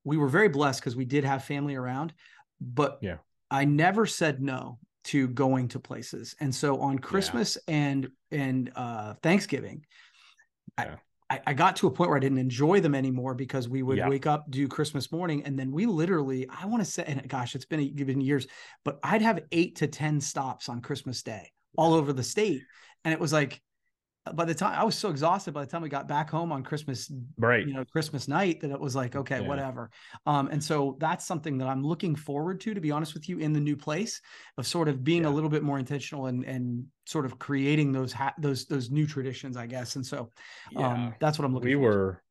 we 0.04 0.18
were 0.18 0.28
very 0.28 0.50
blessed 0.50 0.80
because 0.82 0.96
we 0.96 1.06
did 1.06 1.24
have 1.24 1.44
family 1.44 1.76
around, 1.76 2.14
but 2.60 3.00
Yeah. 3.02 3.18
I 3.52 3.66
never 3.66 4.06
said 4.06 4.42
no 4.42 4.80
to 5.06 5.28
going 5.28 5.68
to 5.70 5.80
places. 5.80 6.36
And 6.40 6.54
so 6.54 6.80
on 6.80 7.00
Christmas 7.00 7.58
and 7.68 8.10
and 8.32 8.72
uh, 8.76 9.14
Thanksgiving, 9.22 9.86
Yeah. 10.80 10.96
I, 10.96 10.98
I 11.48 11.54
got 11.54 11.76
to 11.78 11.88
a 11.88 11.92
point 11.92 12.10
where 12.10 12.18
I 12.18 12.22
didn't 12.22 12.38
enjoy 12.38 12.80
them 12.80 12.96
anymore 12.96 13.34
because 13.34 13.70
we 13.70 13.84
would 13.84 13.98
Yeah. 13.98 14.08
wake 14.08 14.26
up, 14.28 14.50
do 14.50 14.68
Christmas 14.68 15.12
morning, 15.12 15.44
and 15.44 15.58
then 15.58 15.72
we 15.72 15.86
literally, 15.86 16.48
I 16.50 16.66
want 16.66 16.84
to 16.84 16.90
say, 16.90 17.04
and 17.06 17.28
gosh, 17.28 17.56
it's 17.56 17.66
been 17.66 17.94
been 17.96 18.22
years, 18.22 18.48
but 18.84 19.00
I'd 19.04 19.22
have 19.22 19.40
eight 19.52 19.78
to 19.78 19.88
ten 19.88 20.20
stops 20.22 20.70
on 20.70 20.82
Christmas 20.82 21.24
Day 21.24 21.52
all 21.78 21.94
over 21.94 22.14
the 22.14 22.24
state, 22.24 22.62
and 23.04 23.14
it 23.14 23.20
was 23.20 23.34
like, 23.34 23.62
by 24.34 24.46
the 24.46 24.56
time 24.56 24.80
I 24.80 24.84
was 24.86 24.98
so 24.98 25.10
exhausted, 25.10 25.54
by 25.54 25.66
the 25.66 25.70
time 25.70 25.82
we 25.82 25.90
got 25.90 26.08
back 26.08 26.30
home 26.30 26.52
on 26.54 26.64
Christmas, 26.64 27.12
Right. 27.38 27.68
you 27.68 27.74
know, 27.74 27.84
Christmas 27.84 28.28
night, 28.30 28.62
that 28.62 28.72
it 28.72 28.80
was 28.80 28.96
like, 28.96 29.16
okay, 29.18 29.42
Yeah. 29.42 29.48
whatever. 29.48 29.90
Um, 30.26 30.48
and 30.48 30.64
so 30.64 30.96
that's 31.00 31.26
something 31.26 31.58
that 31.58 31.68
I'm 31.68 31.84
looking 31.84 32.16
forward 32.16 32.62
to, 32.62 32.74
to 32.74 32.80
be 32.80 32.90
honest 32.92 33.14
with 33.14 33.28
you, 33.28 33.40
in 33.40 33.52
the 33.52 33.60
new 33.60 33.76
place 33.76 34.22
of 34.58 34.66
sort 34.66 34.88
of 34.88 35.04
being 35.04 35.24
Yeah. 35.24 35.30
a 35.30 35.32
little 35.32 35.50
bit 35.50 35.64
more 35.64 35.78
intentional 35.78 36.28
and 36.28 36.46
and 36.46 36.86
sort 37.06 37.26
of 37.26 37.38
creating 37.38 37.92
those 37.92 38.14
ha- 38.14 38.34
those 38.38 38.66
those 38.66 38.90
new 38.90 39.06
traditions, 39.06 39.58
I 39.58 39.68
guess. 39.68 39.98
And 39.98 40.06
so 40.06 40.32
um, 40.78 41.14
that's 41.20 41.38
what 41.38 41.44
I'm 41.46 41.54
looking. 41.54 41.68
we 41.68 41.74
forward 41.76 41.92
to. 41.92 41.98
were 41.98 42.24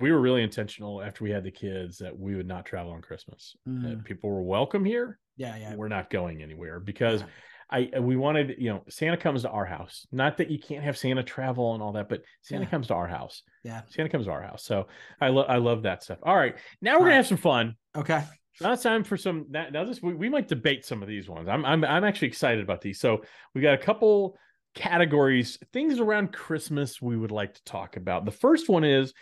we 0.00 0.12
were 0.12 0.20
really 0.20 0.42
intentional 0.42 1.02
after 1.02 1.24
we 1.24 1.30
had 1.30 1.42
the 1.44 1.50
kids 1.50 1.98
that 1.98 2.16
we 2.16 2.36
would 2.36 2.46
not 2.46 2.64
travel 2.64 2.92
on 2.92 3.02
Christmas. 3.02 3.56
Mm. 3.68 4.04
people 4.04 4.30
were 4.30 4.42
welcome 4.42 4.84
here. 4.84 5.18
Yeah, 5.36 5.56
yeah. 5.56 5.74
We're 5.74 5.88
not 5.88 6.10
going 6.10 6.42
anywhere 6.42 6.78
because 6.80 7.20
Yeah. 7.22 7.26
I 7.74 7.90
uh, 7.96 8.00
we 8.02 8.16
wanted 8.16 8.54
you 8.58 8.70
know 8.70 8.84
Santa 8.88 9.16
comes 9.16 9.42
to 9.42 9.50
our 9.50 9.64
house. 9.64 10.06
Not 10.12 10.36
that 10.38 10.50
you 10.50 10.58
can't 10.58 10.84
have 10.84 10.96
Santa 10.96 11.22
travel 11.22 11.74
and 11.74 11.82
all 11.82 11.92
that, 11.92 12.08
but 12.08 12.22
Santa 12.42 12.64
Yeah. 12.64 12.70
comes 12.70 12.86
to 12.88 12.94
our 12.94 13.08
house. 13.08 13.42
Yeah. 13.64 13.82
Santa 13.90 14.08
comes 14.08 14.26
to 14.26 14.32
our 14.32 14.42
house. 14.42 14.64
So 14.64 14.86
I 15.20 15.28
love 15.28 15.46
I 15.48 15.56
love 15.56 15.82
that 15.82 16.02
stuff. 16.02 16.18
All 16.22 16.36
right, 16.36 16.54
now 16.80 16.92
we're 16.92 16.94
All 16.94 17.00
gonna 17.00 17.10
right. 17.10 17.16
have 17.16 17.26
some 17.26 17.36
fun. 17.38 17.74
Okay. 17.96 18.22
Now 18.60 18.72
it's 18.72 18.84
time 18.84 19.02
for 19.02 19.16
some. 19.16 19.46
Now 19.50 19.66
now 19.70 19.84
this 19.84 20.00
we, 20.00 20.14
we 20.14 20.28
might 20.28 20.46
debate 20.48 20.84
some 20.86 21.02
of 21.02 21.08
these 21.08 21.28
ones. 21.28 21.48
I'm 21.48 21.64
I'm 21.64 21.84
I'm 21.84 22.04
actually 22.04 22.28
excited 22.28 22.62
about 22.62 22.80
these. 22.80 23.00
So 23.00 23.22
we 23.54 23.60
got 23.60 23.74
a 23.74 23.78
couple 23.78 24.36
categories, 24.76 25.58
things 25.72 25.98
around 25.98 26.32
Christmas 26.32 27.00
we 27.02 27.16
would 27.16 27.30
like 27.30 27.54
to 27.54 27.64
talk 27.64 27.96
about. 27.96 28.24
The 28.24 28.30
first 28.32 28.68
one 28.68 28.84
is 28.84 29.12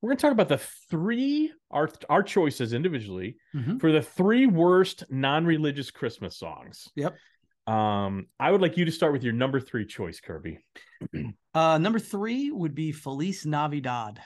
we're 0.00 0.08
going 0.10 0.16
to 0.18 0.22
talk 0.22 0.32
about 0.32 0.48
the 0.48 0.60
three 0.90 1.52
our 1.70 1.90
our 2.08 2.22
choices 2.22 2.72
individually 2.72 3.36
Mhm. 3.54 3.80
for 3.80 3.92
the 3.92 4.00
three 4.02 4.46
worst 4.46 5.04
non-religious 5.10 5.90
Christmas 5.90 6.38
songs. 6.38 6.88
Yep. 6.96 7.16
Um, 7.70 8.26
I 8.40 8.50
would 8.50 8.60
like 8.60 8.76
you 8.76 8.84
to 8.84 8.90
start 8.90 9.12
with 9.12 9.22
your 9.22 9.32
number 9.32 9.60
three 9.60 9.86
choice, 9.86 10.20
Kirby. 10.20 10.58
Uh, 11.52 11.78
number 11.78 11.98
three 11.98 12.52
would 12.52 12.76
be 12.76 12.92
Feliz 12.92 13.44
Navidad. 13.44 14.20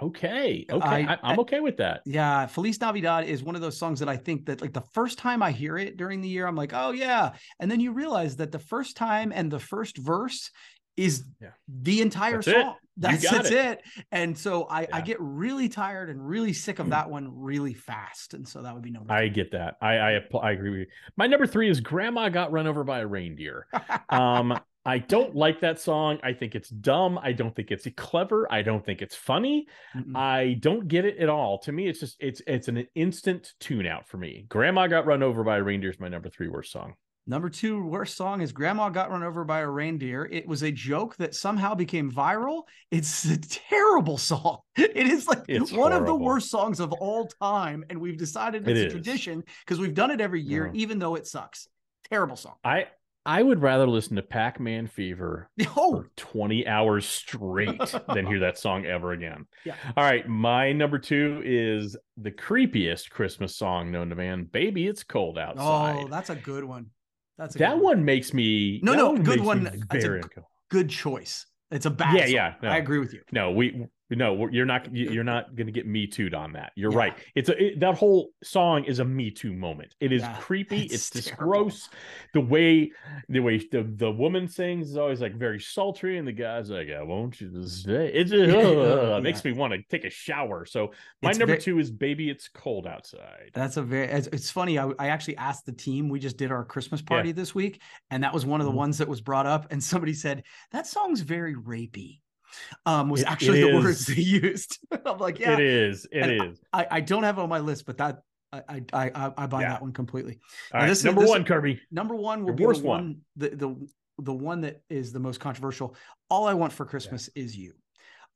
Okay. 0.00 0.64
Okay. 0.70 1.06
I- 1.06 1.18
I'm 1.22 1.38
okay 1.40 1.60
with 1.60 1.76
that. 1.76 2.00
Yeah, 2.06 2.46
Feliz 2.46 2.80
Navidad 2.80 3.26
is 3.26 3.42
one 3.42 3.54
of 3.54 3.60
those 3.60 3.76
songs 3.76 4.00
that 4.00 4.08
I 4.08 4.16
think 4.16 4.46
that 4.46 4.62
like 4.62 4.72
the 4.72 4.80
first 4.94 5.18
time 5.18 5.42
I 5.42 5.50
hear 5.50 5.76
it 5.76 5.98
during 5.98 6.22
the 6.22 6.28
year, 6.30 6.46
I'm 6.46 6.56
like, 6.56 6.72
oh 6.72 6.92
yeah, 6.92 7.32
and 7.60 7.70
then 7.70 7.80
you 7.80 7.92
realize 7.92 8.36
that 8.36 8.50
the 8.50 8.58
first 8.58 8.96
time 8.96 9.30
and 9.34 9.50
the 9.50 9.58
first 9.58 9.98
verse 9.98 10.50
is 10.96 11.24
Yeah. 11.38 11.50
the 11.68 12.00
entire 12.00 12.40
That's 12.40 12.50
song. 12.50 12.76
That's, 12.96 13.28
that's 13.28 13.50
it. 13.50 13.82
And 14.10 14.36
so 14.36 14.66
I, 14.68 14.86
I 14.92 15.00
get 15.00 15.16
really 15.20 15.68
tired 15.68 16.10
and 16.10 16.26
really 16.26 16.52
sick 16.52 16.78
of 16.78 16.90
that 16.90 17.08
one 17.08 17.40
really 17.40 17.74
fast. 17.74 18.34
And 18.34 18.46
so 18.46 18.62
that 18.62 18.74
would 18.74 18.82
be 18.82 18.90
number. 18.90 19.12
I 19.12 19.28
get 19.28 19.52
that. 19.52 19.76
I 19.80 19.96
I, 19.98 20.20
I 20.42 20.50
agree 20.52 20.70
with 20.70 20.80
you. 20.80 20.86
My 21.16 21.26
number 21.26 21.46
three 21.46 21.70
is 21.70 21.80
Grandma 21.80 22.28
Got 22.28 22.52
Run 22.52 22.66
Over 22.66 22.84
by 22.84 23.00
a 23.00 23.06
Reindeer. 23.06 23.66
Um, 24.10 24.58
I 24.84 24.98
don't 24.98 25.36
like 25.36 25.60
that 25.60 25.78
song. 25.80 26.18
I 26.24 26.32
think 26.32 26.56
it's 26.56 26.68
dumb. 26.68 27.18
I 27.22 27.32
don't 27.32 27.54
think 27.54 27.70
it's 27.70 27.86
clever. 27.96 28.52
I 28.52 28.62
don't 28.62 28.84
think 28.84 29.00
it's 29.00 29.14
funny. 29.14 29.68
Mm-mm. 29.96 30.16
I 30.16 30.54
don't 30.54 30.88
get 30.88 31.04
it 31.04 31.18
at 31.18 31.28
all. 31.28 31.58
To 31.60 31.72
me, 31.72 31.88
it's 31.88 32.00
just 32.00 32.16
it's 32.18 32.42
it's 32.48 32.66
an 32.66 32.86
instant 32.96 33.52
tune 33.60 33.86
out 33.86 34.08
for 34.08 34.16
me. 34.16 34.44
Grandma 34.48 34.88
Got 34.88 35.06
Run 35.06 35.22
Over 35.22 35.44
by 35.44 35.58
a 35.58 35.62
Reindeer 35.62 35.90
is 35.90 36.00
my 36.00 36.08
number 36.08 36.28
three 36.28 36.48
worst 36.48 36.72
song. 36.72 36.94
Number 37.26 37.48
two 37.48 37.84
worst 37.84 38.16
song 38.16 38.40
is 38.40 38.50
Grandma 38.50 38.88
Got 38.88 39.10
Run 39.10 39.22
Over 39.22 39.44
by 39.44 39.60
a 39.60 39.68
Reindeer. 39.68 40.24
It 40.30 40.46
was 40.46 40.62
a 40.64 40.72
joke 40.72 41.16
that 41.16 41.36
somehow 41.36 41.74
became 41.74 42.10
viral. 42.10 42.62
It's 42.90 43.24
a 43.26 43.38
terrible 43.38 44.18
song. 44.18 44.58
It 44.76 45.06
is 45.06 45.28
like 45.28 45.44
It's 45.48 45.72
one 45.72 45.92
of 45.92 46.04
the 46.04 46.14
worst 46.14 46.50
songs 46.50 46.80
of 46.80 46.92
all 46.92 47.28
time. 47.40 47.84
And 47.90 48.00
we've 48.00 48.18
decided 48.18 48.66
It 48.66 48.76
it's 48.76 48.92
a 48.92 48.96
tradition 48.96 49.44
because 49.64 49.78
we've 49.78 49.94
done 49.94 50.10
it 50.10 50.20
every 50.20 50.40
year, 50.40 50.66
No. 50.66 50.72
even 50.74 50.98
though 50.98 51.14
it 51.14 51.26
sucks. 51.26 51.68
Terrible 52.10 52.36
song. 52.36 52.54
I 52.64 52.86
I 53.24 53.40
would 53.40 53.62
rather 53.62 53.86
listen 53.86 54.16
to 54.16 54.22
Pac 54.22 54.58
Man 54.58 54.88
Fever 54.88 55.48
Oh, 55.76 56.02
for 56.02 56.10
20 56.16 56.66
hours 56.66 57.06
straight 57.06 57.80
than 58.12 58.26
hear 58.26 58.40
that 58.40 58.58
song 58.58 58.84
ever 58.84 59.12
again. 59.12 59.46
Yeah. 59.64 59.76
All 59.96 60.02
right. 60.02 60.26
My 60.28 60.72
number 60.72 60.98
two 60.98 61.40
is 61.44 61.96
the 62.16 62.32
creepiest 62.32 63.10
Christmas 63.10 63.54
song 63.54 63.92
known 63.92 64.08
to 64.08 64.16
man. 64.16 64.44
Baby, 64.44 64.88
it's 64.88 65.04
cold 65.04 65.38
oh, 65.38 65.42
outside. 65.42 65.96
oh, 66.00 66.08
that's 66.08 66.30
a 66.30 66.34
good 66.34 66.64
one. 66.64 66.86
That's 67.42 67.56
that 67.56 67.74
good 67.74 67.82
one 67.82 68.04
makes 68.04 68.32
me 68.32 68.78
No, 68.84 68.94
no, 68.94 69.18
good 69.18 69.40
one. 69.40 69.84
Very. 69.90 70.22
Good 70.70 70.88
choice. 70.88 71.44
It's 71.72 71.86
a 71.86 71.90
bad. 71.90 72.14
Yeah, 72.14 72.24
song. 72.26 72.34
yeah, 72.34 72.54
no. 72.62 72.68
I 72.68 72.76
agree 72.76 73.00
with 73.00 73.12
you. 73.12 73.20
No, 73.32 73.50
we 73.50 73.88
no, 74.16 74.48
you're 74.50 74.66
not 74.66 74.94
you- 74.94 75.10
you're 75.10 75.24
not 75.24 75.54
going 75.54 75.66
to 75.66 75.72
get 75.72 75.86
me 75.86 76.06
tooed 76.06 76.34
on 76.34 76.52
that. 76.54 76.72
You're 76.76 76.92
Yeah. 76.92 76.98
right. 76.98 77.14
It's 77.34 77.48
a 77.48 77.62
it, 77.62 77.80
that 77.80 77.96
whole 77.96 78.30
song 78.42 78.84
is 78.84 78.98
a 78.98 79.04
me 79.04 79.30
too 79.30 79.52
moment. 79.52 79.94
It 80.00 80.12
is 80.12 80.22
Yeah, 80.22 80.36
creepy. 80.40 80.82
it's 80.84 81.10
just 81.10 81.36
gross. 81.36 81.88
The 82.32 82.40
way 82.40 82.92
the 83.28 83.40
way 83.40 83.58
the, 83.58 83.82
the 83.82 84.10
woman 84.10 84.48
sings 84.48 84.90
is 84.90 84.96
always 84.96 85.20
like 85.20 85.34
very 85.34 85.60
sultry, 85.60 86.18
and 86.18 86.26
the 86.26 86.32
guy's 86.32 86.70
like, 86.70 86.88
"I 86.90 87.02
want 87.02 87.40
you 87.40 87.50
to 87.50 87.68
stay." 87.68 88.12
It's 88.12 88.30
Yeah, 88.32 88.38
uh, 88.54 89.10
yeah. 89.14 89.20
makes 89.20 89.44
me 89.44 89.52
want 89.52 89.72
to 89.74 89.82
take 89.90 90.04
a 90.04 90.10
shower. 90.10 90.64
So 90.64 90.92
my 91.22 91.30
It's 91.30 91.38
number 91.38 91.56
ve- 91.56 91.60
two 91.62 91.78
is 91.78 91.90
"Baby, 91.90 92.30
It's 92.30 92.48
Cold 92.48 92.86
Outside." 92.86 93.50
That's 93.52 93.76
a 93.76 93.82
very. 93.82 94.06
It's, 94.06 94.28
it's 94.32 94.50
funny. 94.50 94.78
I, 94.78 94.90
I 94.98 95.08
actually 95.08 95.36
asked 95.36 95.66
the 95.66 95.72
team. 95.72 96.08
We 96.08 96.18
just 96.20 96.36
did 96.36 96.50
our 96.50 96.64
Christmas 96.64 97.02
party 97.02 97.32
this 97.32 97.54
week, 97.54 97.82
and 98.10 98.22
that 98.24 98.32
was 98.32 98.46
one 98.46 98.60
of 98.60 98.66
the 98.66 98.72
Mhm. 98.72 98.76
ones 98.76 98.98
that 98.98 99.08
was 99.08 99.20
brought 99.20 99.46
up. 99.46 99.66
And 99.70 99.82
somebody 99.82 100.14
said 100.14 100.44
that 100.70 100.86
song's 100.86 101.20
very 101.20 101.54
rapey. 101.54 102.20
Um, 102.86 103.08
was 103.10 103.22
It- 103.22 103.28
actually 103.30 103.62
it 103.62 103.70
the 103.72 103.76
words 103.80 104.06
they 104.06 104.14
used. 104.14 104.78
I'm 105.06 105.18
like, 105.18 105.38
yeah, 105.38 105.54
It 105.54 105.60
is. 105.60 106.06
It 106.10 106.18
And 106.22 106.52
is. 106.52 106.60
I, 106.72 106.86
I 106.90 107.00
don't 107.00 107.22
have 107.22 107.38
it 107.38 107.42
on 107.42 107.48
my 107.48 107.58
list, 107.60 107.86
but 107.86 107.98
that 107.98 108.22
I 108.52 108.62
I 108.68 108.82
I, 108.92 109.10
I- 109.14 109.32
I 109.38 109.46
buy 109.46 109.62
Yeah. 109.62 109.68
that 109.70 109.82
one 109.82 109.92
completely. 109.92 110.38
All 110.74 110.80
right, 110.80 110.86
this 110.88 110.98
is- 110.98 111.04
number 111.04 111.22
this- 111.22 111.30
one, 111.30 111.44
Kirby. 111.44 111.80
Number 111.90 112.14
one 112.14 112.40
will 112.40 112.48
Your 112.48 112.56
be 112.56 112.62
the 112.64 112.66
worst 112.68 112.82
one, 112.82 113.04
one. 113.04 113.20
the 113.36 113.48
the 113.56 113.88
the 114.18 114.32
one 114.34 114.60
that 114.60 114.82
is 114.90 115.12
the 115.12 115.18
most 115.20 115.40
controversial. 115.40 115.96
All 116.30 116.46
I 116.46 116.54
want 116.54 116.72
for 116.72 116.84
Christmas 116.84 117.28
is 117.34 117.56
you. 117.56 117.72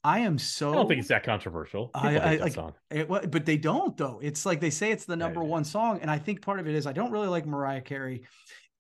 I 0.02 0.20
am 0.20 0.38
so. 0.38 0.70
I 0.72 0.74
don't 0.76 0.88
think 0.88 1.00
it's 1.00 1.08
that 1.08 1.24
controversial. 1.24 1.88
People 1.88 2.08
I- 2.08 2.16
I- 2.16 2.36
like- 2.36 2.52
song. 2.54 2.74
It, 2.90 3.08
but 3.08 3.44
they 3.44 3.56
don't 3.58 3.96
though. 3.96 4.20
It's 4.22 4.46
like 4.46 4.60
they 4.60 4.70
say 4.70 4.90
it's 4.92 5.04
the 5.04 5.16
number 5.16 5.40
yeah. 5.42 5.48
one 5.48 5.64
song, 5.64 5.98
and 6.00 6.10
I 6.10 6.18
think 6.18 6.42
part 6.42 6.60
of 6.60 6.68
it 6.68 6.74
is 6.74 6.86
I 6.86 6.92
don't 6.92 7.10
really 7.10 7.28
like 7.28 7.44
Mariah 7.44 7.80
Carey, 7.82 8.22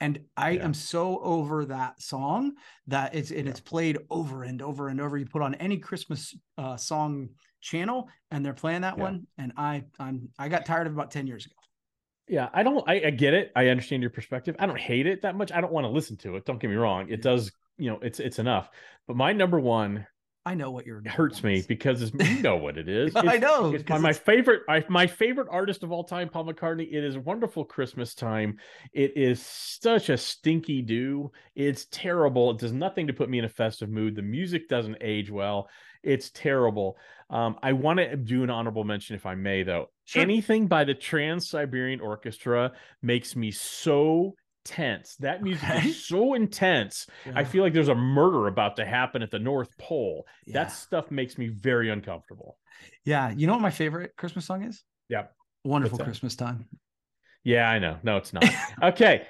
And 0.00 0.20
I 0.36 0.50
Yeah. 0.50 0.64
am 0.64 0.74
so 0.74 1.20
over 1.20 1.64
that 1.66 2.02
song 2.02 2.56
that 2.86 3.14
it's 3.14 3.30
and 3.30 3.44
Yeah. 3.44 3.50
it's 3.50 3.60
played 3.60 3.98
over 4.10 4.44
and 4.44 4.60
over 4.60 4.88
and 4.88 5.00
over. 5.00 5.16
You 5.16 5.26
put 5.26 5.42
on 5.42 5.54
any 5.54 5.78
Christmas 5.78 6.36
uh, 6.58 6.76
song 6.76 7.30
channel 7.60 8.08
and 8.30 8.44
they're 8.44 8.52
playing 8.54 8.82
that 8.82 8.96
Yeah. 8.96 9.04
one. 9.04 9.26
And 9.38 9.52
I 9.56 9.84
I'm 9.98 10.28
I 10.38 10.48
got 10.48 10.66
tired 10.66 10.86
of 10.86 10.92
about 10.92 11.10
10 11.10 11.26
years 11.26 11.46
ago. 11.46 11.54
Yeah, 12.28 12.48
I 12.52 12.62
don't. 12.64 12.86
I, 12.88 13.06
I 13.06 13.10
get 13.10 13.34
it. 13.34 13.52
I 13.54 13.68
understand 13.68 14.02
your 14.02 14.10
perspective. 14.10 14.56
I 14.58 14.66
don't 14.66 14.78
hate 14.78 15.06
it 15.06 15.22
that 15.22 15.36
much. 15.36 15.52
I 15.52 15.60
don't 15.60 15.72
want 15.72 15.84
to 15.84 15.90
listen 15.90 16.16
to 16.18 16.36
it. 16.36 16.44
Don't 16.44 16.58
get 16.58 16.70
me 16.70 16.76
wrong. 16.76 17.08
It 17.08 17.22
does. 17.22 17.52
You 17.78 17.90
know, 17.90 17.98
it's 18.02 18.18
it's 18.20 18.38
enough. 18.38 18.68
But 19.06 19.16
my 19.16 19.32
number 19.32 19.60
one 19.60 20.06
I 20.46 20.54
know 20.54 20.70
what 20.70 20.86
you're 20.86 21.00
it 21.00 21.08
hurts 21.08 21.42
me 21.42 21.64
because 21.66 22.00
it's 22.02 22.12
you 22.30 22.40
know 22.40 22.54
what 22.54 22.78
it 22.78 22.88
is. 22.88 23.12
I 23.16 23.36
know. 23.36 23.74
It's 23.74 23.88
my 23.88 23.96
it's- 23.96 24.18
favorite. 24.18 24.62
I, 24.68 24.84
my 24.88 25.08
favorite 25.08 25.48
artist 25.50 25.82
of 25.82 25.90
all 25.90 26.04
time, 26.04 26.28
Paul 26.28 26.46
McCartney. 26.46 26.86
It 26.88 27.02
is 27.02 27.18
wonderful 27.18 27.64
Christmas 27.64 28.14
time. 28.14 28.58
It 28.92 29.16
is 29.16 29.42
such 29.42 30.08
a 30.08 30.16
stinky 30.16 30.82
do. 30.82 31.32
It's 31.56 31.86
terrible. 31.90 32.52
It 32.52 32.58
does 32.58 32.72
nothing 32.72 33.08
to 33.08 33.12
put 33.12 33.28
me 33.28 33.40
in 33.40 33.44
a 33.44 33.48
festive 33.48 33.90
mood. 33.90 34.14
The 34.14 34.22
music 34.22 34.68
doesn't 34.68 34.98
age 35.00 35.32
well. 35.32 35.68
It's 36.04 36.30
terrible. 36.30 36.96
Um, 37.28 37.56
I 37.60 37.72
want 37.72 37.98
to 37.98 38.16
do 38.16 38.44
an 38.44 38.50
honorable 38.50 38.84
mention, 38.84 39.16
if 39.16 39.26
I 39.26 39.34
may, 39.34 39.64
though. 39.64 39.90
Sure. 40.04 40.22
Anything 40.22 40.68
by 40.68 40.84
the 40.84 40.94
Trans 40.94 41.48
Siberian 41.48 41.98
Orchestra 42.00 42.70
makes 43.02 43.34
me 43.34 43.50
so 43.50 44.36
tense. 44.66 45.16
That 45.16 45.42
music 45.42 45.68
Okay. 45.68 45.88
is 45.88 46.04
so 46.08 46.34
intense. 46.34 47.06
I 47.34 47.44
feel 47.44 47.62
like 47.62 47.72
there's 47.72 47.88
a 47.88 47.94
murder 47.94 48.46
about 48.48 48.76
to 48.76 48.84
happen 48.84 49.22
at 49.22 49.30
the 49.30 49.38
North 49.38 49.76
Pole. 49.78 50.26
Yeah. 50.46 50.54
That 50.54 50.72
stuff 50.72 51.10
makes 51.10 51.38
me 51.38 51.48
very 51.48 51.88
uncomfortable. 51.90 52.58
Yeah, 53.04 53.30
you 53.30 53.46
know 53.46 53.52
what 53.54 53.62
my 53.62 53.70
favorite 53.70 54.12
Christmas 54.16 54.44
song 54.44 54.62
is? 54.64 54.82
Yep. 55.08 55.32
Wonderful? 55.64 55.98
Christmas 55.98 56.36
time. 56.36 56.66
Yeah, 57.44 57.68
I 57.70 57.78
know. 57.78 57.98
No, 58.02 58.16
it's 58.16 58.32
not. 58.32 58.44
okay. 58.82 59.26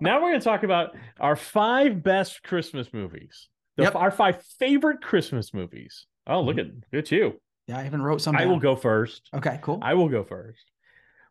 now 0.00 0.22
we're 0.22 0.30
going 0.30 0.40
to 0.40 0.44
talk 0.44 0.62
about 0.62 0.96
our 1.20 1.34
five 1.36 2.02
best 2.02 2.42
Christmas 2.44 2.92
movies. 2.92 3.48
The, 3.76 3.84
Yep. 3.84 3.96
Our 3.96 4.10
five 4.10 4.42
favorite 4.58 5.02
Christmas 5.02 5.52
movies. 5.52 6.06
Oh, 6.26 6.40
look 6.40 6.56
Mhm. 6.56 6.82
at 6.92 6.98
it's 6.98 7.10
you. 7.12 7.40
Yeah, 7.66 7.78
I 7.78 7.86
even 7.86 8.00
wrote 8.00 8.20
some. 8.20 8.34
I 8.36 8.46
will 8.46 8.58
go 8.58 8.74
first. 8.76 9.28
Okay, 9.34 9.58
cool. 9.62 9.78
I 9.82 9.94
will 9.94 10.08
go 10.08 10.24
first. 10.24 10.64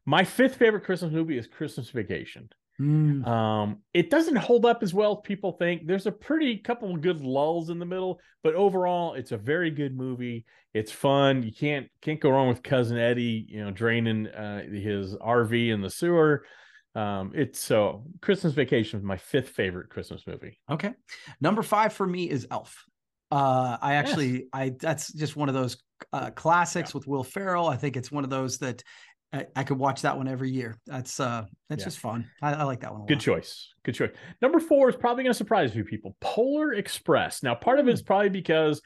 My 0.05 0.23
fifth 0.23 0.55
favorite 0.55 0.83
Christmas 0.86 1.12
movie 1.12 1.38
is 1.38 1.47
Christmas 1.47 1.89
Vacation. 1.89 2.49
Mm, 2.79 3.25
Um, 3.25 3.77
it 3.93 4.09
doesn't 4.09 4.35
hold 4.35 4.65
up 4.65 4.83
as 4.83 4.93
well 4.93 5.13
as 5.13 5.17
people 5.23 5.53
think. 5.53 5.87
There's 5.87 6.05
a 6.05 6.11
pretty 6.11 6.57
couple 6.57 6.93
of 6.93 7.01
good 7.01 7.21
lulls 7.21 7.69
in 7.71 7.79
the 7.79 7.85
middle, 7.85 8.19
but 8.43 8.53
overall, 8.53 9.15
it's 9.15 9.31
a 9.31 9.37
very 9.37 9.71
good 9.71 9.95
movie. 9.97 10.45
It's 10.73 10.91
fun. 10.91 11.41
You 11.41 11.51
can't 11.51 11.87
can't 12.01 12.19
go 12.19 12.29
wrong 12.29 12.47
with 12.49 12.61
cousin 12.61 12.97
Eddie, 12.99 13.45
you 13.49 13.63
know, 13.63 13.71
draining 13.71 14.27
uh, 14.27 14.63
his 14.63 15.15
RV 15.15 15.73
in 15.73 15.81
the 15.81 15.89
sewer. 15.89 16.45
Um, 16.93 17.31
it's 17.35 17.59
so 17.59 18.05
Christmas 18.21 18.53
Vacation 18.53 18.99
is 18.99 19.03
my 19.03 19.17
fifth 19.17 19.49
favorite 19.49 19.89
Christmas 19.89 20.25
movie. 20.27 20.59
okay. 20.69 20.93
Number 21.41 21.63
five 21.63 21.93
for 21.93 22.05
me 22.05 22.29
is 22.29 22.47
Elf. 22.51 22.85
Uh, 23.31 23.77
I 23.81 23.93
Yes. 23.93 24.07
actually, 24.09 24.47
I 24.53 24.69
that's 24.79 25.11
just 25.13 25.35
one 25.35 25.49
of 25.49 25.55
those 25.55 25.77
uh, 26.13 26.29
classics 26.31 26.93
with 26.93 27.07
Will 27.07 27.23
Ferrell. 27.23 27.67
I 27.67 27.75
think 27.75 27.97
it's 27.97 28.11
one 28.11 28.23
of 28.23 28.29
those 28.29 28.59
that 28.59 28.83
I, 29.33 29.45
I 29.55 29.63
could 29.63 29.77
watch 29.77 30.01
that 30.03 30.17
one 30.17 30.27
every 30.27 30.49
year. 30.49 30.77
That's 30.85 31.19
uh, 31.19 31.45
that's 31.69 31.81
Yeah. 31.81 31.85
just 31.85 31.99
fun. 31.99 32.29
I, 32.41 32.53
I 32.53 32.63
like 32.63 32.79
that 32.81 32.93
one. 32.93 33.01
A 33.01 33.05
Good 33.05 33.19
choice. 33.19 33.73
Good 33.83 33.95
choice. 33.95 34.11
Number 34.41 34.59
four 34.59 34.89
is 34.89 34.95
probably 34.95 35.23
going 35.23 35.33
to 35.33 35.37
surprise 35.37 35.69
a 35.71 35.73
few 35.73 35.83
people. 35.83 36.15
Polar 36.21 36.73
Express. 36.73 37.43
Now, 37.43 37.53
part 37.55 37.79
of 37.79 37.87
it 37.87 37.93
is 37.93 38.01
probably 38.01 38.29
because 38.29 38.81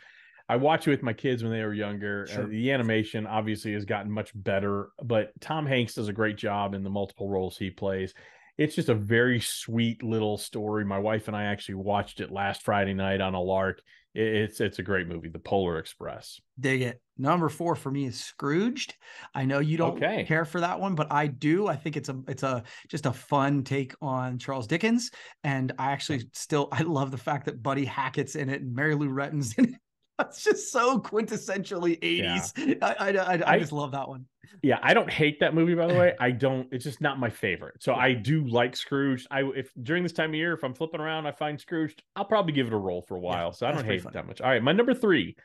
I 0.50 0.56
watched 0.56 0.88
it 0.88 0.92
with 0.92 1.04
my 1.04 1.14
kids 1.14 1.44
when 1.44 1.52
they 1.52 1.64
were 1.64 1.74
younger. 1.74 2.28
Uh, 2.34 2.46
the 2.50 2.72
animation 2.72 3.28
obviously 3.28 3.74
has 3.74 3.86
gotten 3.86 4.12
much 4.12 4.32
better, 4.36 4.90
but 5.04 5.32
Tom 5.40 5.66
Hanks 5.66 5.94
does 5.94 6.08
a 6.10 6.14
great 6.14 6.38
job 6.38 6.74
in 6.74 6.84
the 6.84 6.90
multiple 6.90 7.30
roles 7.30 7.58
he 7.58 7.70
plays. 7.70 8.14
It's 8.62 8.76
just 8.76 8.90
a 8.90 8.94
very 8.96 9.40
sweet 9.40 10.04
little 10.04 10.38
story. 10.38 10.86
My 10.86 11.00
wife 11.00 11.28
and 11.28 11.36
I 11.36 11.46
actually 11.46 11.76
watched 11.76 12.20
it 12.20 12.32
last 12.32 12.62
Friday 12.62 12.94
night 12.94 13.20
on 13.20 13.34
a 13.34 13.42
lark. 13.42 13.82
It's 14.14 14.62
it's 14.62 14.78
a 14.78 14.84
great 14.84 15.08
movie, 15.08 15.30
The 15.30 15.40
Polar 15.40 15.80
Express. 15.80 16.40
Dig 16.60 16.82
it. 16.84 17.02
Number 17.18 17.50
four 17.50 17.76
for 17.76 17.90
me 17.90 18.06
is 18.06 18.20
Scrooged. 18.20 18.94
I 19.34 19.46
know 19.46 19.60
you 19.60 19.78
don't 19.78 19.98
Okay. 20.04 20.26
care 20.26 20.46
for 20.46 20.60
that 20.60 20.80
one, 20.80 20.94
but 20.94 21.12
I 21.12 21.26
do. 21.28 21.66
I 21.68 21.76
think 21.76 21.98
it's 21.98 22.10
a 22.10 22.20
it's 22.28 22.44
a 22.44 22.64
just 22.88 23.08
a 23.08 23.14
fun 23.14 23.64
take 23.64 23.96
on 24.02 24.38
Charles 24.38 24.68
Dickens, 24.68 25.10
and 25.44 25.72
I 25.80 25.92
actually 25.92 26.24
still 26.34 26.68
I 26.72 26.84
love 26.84 27.10
the 27.10 27.18
fact 27.18 27.46
that 27.46 27.64
Buddy 27.64 27.86
Hackett's 27.86 28.36
in 28.36 28.50
it 28.50 28.62
and 28.62 28.76
Mary 28.76 28.94
Lou 28.94 29.10
Retton's 29.10 29.54
in 29.58 29.66
it. 29.74 29.82
It's 30.22 30.44
just 30.44 30.72
so 30.72 31.00
quintessentially 31.00 31.98
eighties. 32.02 32.54
I, 32.82 32.96
I, 33.00 33.10
I 33.10 33.36
I 33.36 33.52
I- 33.54 33.60
just 33.60 33.72
love 33.72 33.92
that 33.92 34.08
one. 34.08 34.26
Yeah, 34.64 34.80
I 34.84 34.94
don't 34.94 35.10
hate 35.10 35.40
that 35.40 35.56
movie 35.56 35.76
by 35.76 35.88
the 35.88 35.94
way. 35.96 36.14
I 36.20 36.32
don't. 36.32 36.68
It's 36.72 36.84
just 36.84 37.02
not 37.02 37.20
my 37.20 37.30
favorite. 37.30 37.82
So 37.82 37.94
I 37.94 38.14
do 38.14 38.46
like 38.46 38.76
Scrooge. 38.76 39.26
I 39.32 39.42
if 39.56 39.72
during 39.82 40.04
this 40.04 40.12
time 40.14 40.32
of 40.32 40.36
year, 40.36 40.54
if 40.54 40.64
I'm 40.64 40.74
flipping 40.74 41.00
around, 41.00 41.26
I 41.26 41.32
find 41.32 41.60
Scrooge, 41.60 41.96
I'll 42.16 42.26
probably 42.26 42.54
give 42.54 42.68
it 42.68 42.74
a 42.74 42.78
roll 42.78 43.02
for 43.02 43.16
a 43.16 43.20
while. 43.20 43.54
so 43.54 43.66
I 43.66 43.72
don't 43.72 43.86
hate 43.86 44.04
it 44.06 44.14
that 44.14 44.28
much. 44.28 44.42
All 44.42 44.50
right, 44.50 44.62
my 44.62 44.72
number 44.74 44.94
three, 44.94 45.36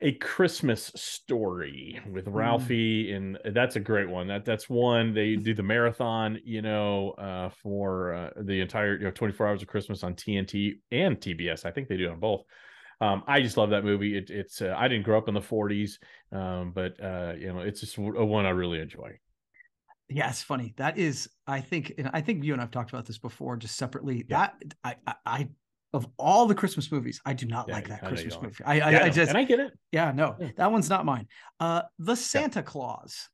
A 0.00 0.12
Christmas 0.12 0.90
Story 0.96 2.00
with 2.10 2.24
Mm. 2.24 2.34
Ralphie, 2.34 3.12
and 3.12 3.38
that's 3.52 3.76
a 3.76 3.80
great 3.80 4.08
one. 4.08 4.26
That 4.28 4.44
that's 4.44 4.68
one 4.68 5.12
they 5.14 5.36
do 5.36 5.54
the 5.54 5.62
marathon, 5.62 6.38
you 6.44 6.62
know, 6.62 7.10
uh, 7.12 7.50
for 7.62 8.14
uh, 8.14 8.30
the 8.42 8.60
entire 8.60 8.96
you 8.96 9.04
know 9.04 9.10
24 9.10 9.46
hours 9.46 9.62
of 9.62 9.68
Christmas 9.68 10.02
on 10.02 10.14
TNT 10.14 10.78
and 10.90 11.18
TBS. 11.20 11.64
I 11.66 11.70
think 11.70 11.86
they 11.88 11.96
do 11.98 12.06
it 12.06 12.12
on 12.12 12.18
both. 12.18 12.44
Um, 13.02 13.24
I 13.26 13.40
just 13.40 13.56
love 13.56 13.70
that 13.70 13.84
movie. 13.84 14.16
It, 14.16 14.30
it's 14.30 14.62
uh, 14.62 14.74
I 14.78 14.86
didn't 14.86 15.04
grow 15.04 15.18
up 15.18 15.26
in 15.26 15.34
the 15.34 15.40
40s, 15.40 15.98
um, 16.30 16.70
but 16.72 17.02
uh, 17.02 17.34
you 17.36 17.52
know, 17.52 17.58
it's 17.58 17.80
just 17.80 17.98
a 17.98 18.00
one 18.00 18.46
I 18.46 18.50
really 18.50 18.78
enjoy. 18.78 19.18
Yeah, 20.08 20.28
it's 20.28 20.42
funny. 20.42 20.74
That 20.76 20.98
is, 20.98 21.28
I 21.46 21.60
think, 21.60 21.94
and 21.98 22.10
I 22.12 22.20
think 22.20 22.44
you 22.44 22.52
and 22.52 22.62
I've 22.62 22.70
talked 22.70 22.90
about 22.90 23.06
this 23.06 23.18
before, 23.18 23.56
just 23.56 23.76
separately. 23.76 24.24
Yeah. 24.28 24.48
That 24.62 24.74
I, 24.84 24.96
I, 25.06 25.14
I, 25.26 25.48
of 25.92 26.06
all 26.16 26.46
the 26.46 26.54
Christmas 26.54 26.92
movies, 26.92 27.20
I 27.26 27.32
do 27.32 27.46
not 27.46 27.68
Yeah, 27.68 27.74
like 27.74 27.88
that 27.88 28.04
Christmas 28.04 28.40
movie. 28.40 28.62
I, 28.64 28.74
I, 28.74 28.76
Yeah, 28.76 28.84
I 28.86 29.06
know, 29.06 29.12
just, 29.12 29.28
and 29.30 29.38
I 29.38 29.44
get 29.44 29.58
it. 29.58 29.72
yeah, 29.90 30.12
no, 30.12 30.36
that 30.56 30.70
one's 30.70 30.88
not 30.88 31.04
mine. 31.04 31.26
Uh, 31.58 31.82
the 31.98 32.14
Santa 32.14 32.62
Claus. 32.62 33.28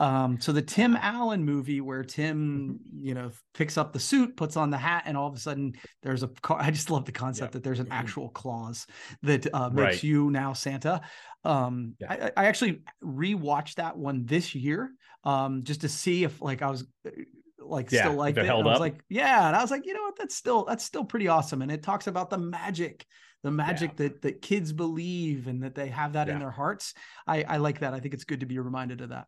Um, 0.00 0.40
so 0.40 0.52
the 0.52 0.62
Tim 0.62 0.94
Allen 0.96 1.44
movie 1.44 1.80
where 1.80 2.04
Tim, 2.04 2.78
Mm-hmm. 2.84 3.04
you 3.06 3.14
know, 3.14 3.30
picks 3.54 3.76
up 3.76 3.92
the 3.92 3.98
suit, 3.98 4.36
puts 4.36 4.56
on 4.56 4.70
the 4.70 4.78
hat, 4.78 5.02
and 5.06 5.16
all 5.16 5.26
of 5.28 5.34
a 5.34 5.40
sudden 5.40 5.74
there's 6.02 6.22
a 6.22 6.28
car. 6.28 6.58
I 6.60 6.70
just 6.70 6.90
love 6.90 7.04
the 7.04 7.12
concept 7.12 7.52
that 7.54 7.64
there's 7.64 7.80
an 7.80 7.88
actual 7.90 8.28
clause 8.28 8.86
that 9.22 9.52
uh, 9.52 9.70
makes 9.70 9.96
Right. 9.96 10.02
you 10.04 10.30
now 10.30 10.52
Santa. 10.52 11.00
Um, 11.44 11.94
Yeah. 11.98 12.30
I, 12.36 12.42
I 12.42 12.46
actually 12.46 12.82
rewatched 13.02 13.76
that 13.76 13.96
one 13.96 14.24
this 14.24 14.54
year, 14.54 14.90
um, 15.24 15.64
just 15.64 15.80
to 15.80 15.88
see 15.88 16.24
if 16.24 16.40
like 16.40 16.62
I 16.62 16.70
was 16.70 16.86
uh, 17.06 17.10
like 17.58 17.90
Yeah, 17.90 18.02
still 18.04 18.14
like 18.14 18.36
it 18.36 18.46
held 18.46 18.66
I 18.66 18.68
was 18.70 18.74
up. 18.76 18.80
like, 18.80 19.02
yeah, 19.08 19.48
and 19.48 19.56
I 19.56 19.60
was 19.62 19.70
like, 19.70 19.84
you 19.84 19.94
know 19.94 20.02
what, 20.02 20.16
that's 20.16 20.36
still 20.36 20.64
that's 20.64 20.84
still 20.84 21.04
pretty 21.04 21.26
awesome, 21.28 21.60
and 21.60 21.72
it 21.72 21.82
talks 21.82 22.06
about 22.06 22.30
the 22.30 22.38
magic 22.38 23.04
the 23.42 23.50
magic 23.50 23.96
that 23.96 24.22
that 24.22 24.42
kids 24.42 24.72
believe 24.72 25.46
and 25.48 25.62
that 25.62 25.74
they 25.74 25.88
have 25.88 26.12
that 26.14 26.28
in 26.28 26.38
their 26.38 26.50
hearts. 26.50 26.94
I 27.26 27.42
I 27.42 27.56
like 27.58 27.80
that. 27.80 27.94
I 27.94 28.00
think 28.00 28.14
it's 28.14 28.24
good 28.24 28.40
to 28.40 28.46
be 28.46 28.58
reminded 28.58 29.00
of 29.00 29.08
that. 29.10 29.26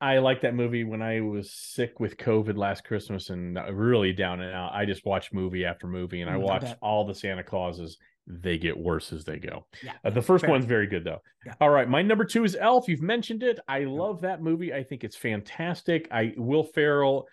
I 0.00 0.18
like 0.18 0.40
that 0.42 0.54
movie 0.54 0.84
when 0.84 1.02
I 1.02 1.20
was 1.20 1.52
sick 1.52 2.00
with 2.00 2.16
COVID 2.16 2.56
last 2.56 2.84
Christmas 2.84 3.28
and 3.30 3.58
really 3.72 4.12
down 4.12 4.40
and 4.40 4.54
out. 4.54 4.72
I 4.72 4.86
just 4.86 5.04
watched 5.04 5.34
movie 5.34 5.64
after 5.64 5.86
movie 5.86 6.22
and 6.22 6.30
I 6.30 6.34
Mm, 6.34 6.36
I 6.36 6.38
watched 6.38 6.76
all 6.80 7.04
the 7.04 7.14
Santa 7.14 7.42
Clauses. 7.44 7.98
They 8.26 8.58
get 8.58 8.78
worse 8.78 9.12
as 9.12 9.24
they 9.24 9.38
go. 9.38 9.66
Yeah. 9.82 9.92
Uh, 10.04 10.10
the 10.10 10.22
first 10.22 10.42
fair. 10.42 10.50
one's 10.50 10.64
very 10.64 10.86
good 10.86 11.04
though. 11.04 11.20
Yeah. 11.44 11.54
All 11.60 11.70
right, 11.70 11.88
my 11.88 12.00
number 12.00 12.24
two 12.24 12.44
is 12.44 12.56
Elf. 12.58 12.88
You've 12.88 13.02
mentioned 13.02 13.42
it. 13.42 13.58
I 13.68 13.80
love 13.80 14.20
that 14.22 14.42
movie. 14.42 14.72
I 14.72 14.84
think 14.84 15.04
it's 15.04 15.16
fantastic. 15.16 16.08
I 16.10 16.32
Will 16.36 16.62
Ferrell. 16.64 17.26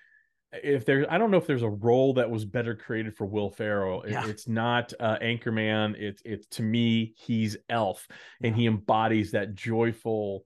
If 0.51 0.85
there, 0.85 1.05
I 1.11 1.17
don't 1.17 1.29
know 1.29 1.37
if 1.37 1.45
there's 1.45 1.61
a 1.61 1.69
role 1.69 2.13
that 2.15 2.29
was 2.31 2.45
better 2.45 2.73
created 2.73 3.15
for 3.15 3.25
Will 3.25 3.49
Ferrell. 3.49 4.01
It- 4.03 4.11
Yeah. 4.11 4.27
It's 4.27 4.47
not 4.47 4.93
uh, 4.99 5.17
Anchorman. 5.21 5.95
It's 5.99 6.21
it's 6.25 6.47
to 6.57 6.63
me 6.63 7.13
he's 7.17 7.57
Elf, 7.69 8.07
and 8.41 8.55
he 8.55 8.65
embodies 8.65 9.31
that 9.31 9.55
joyful, 9.55 10.45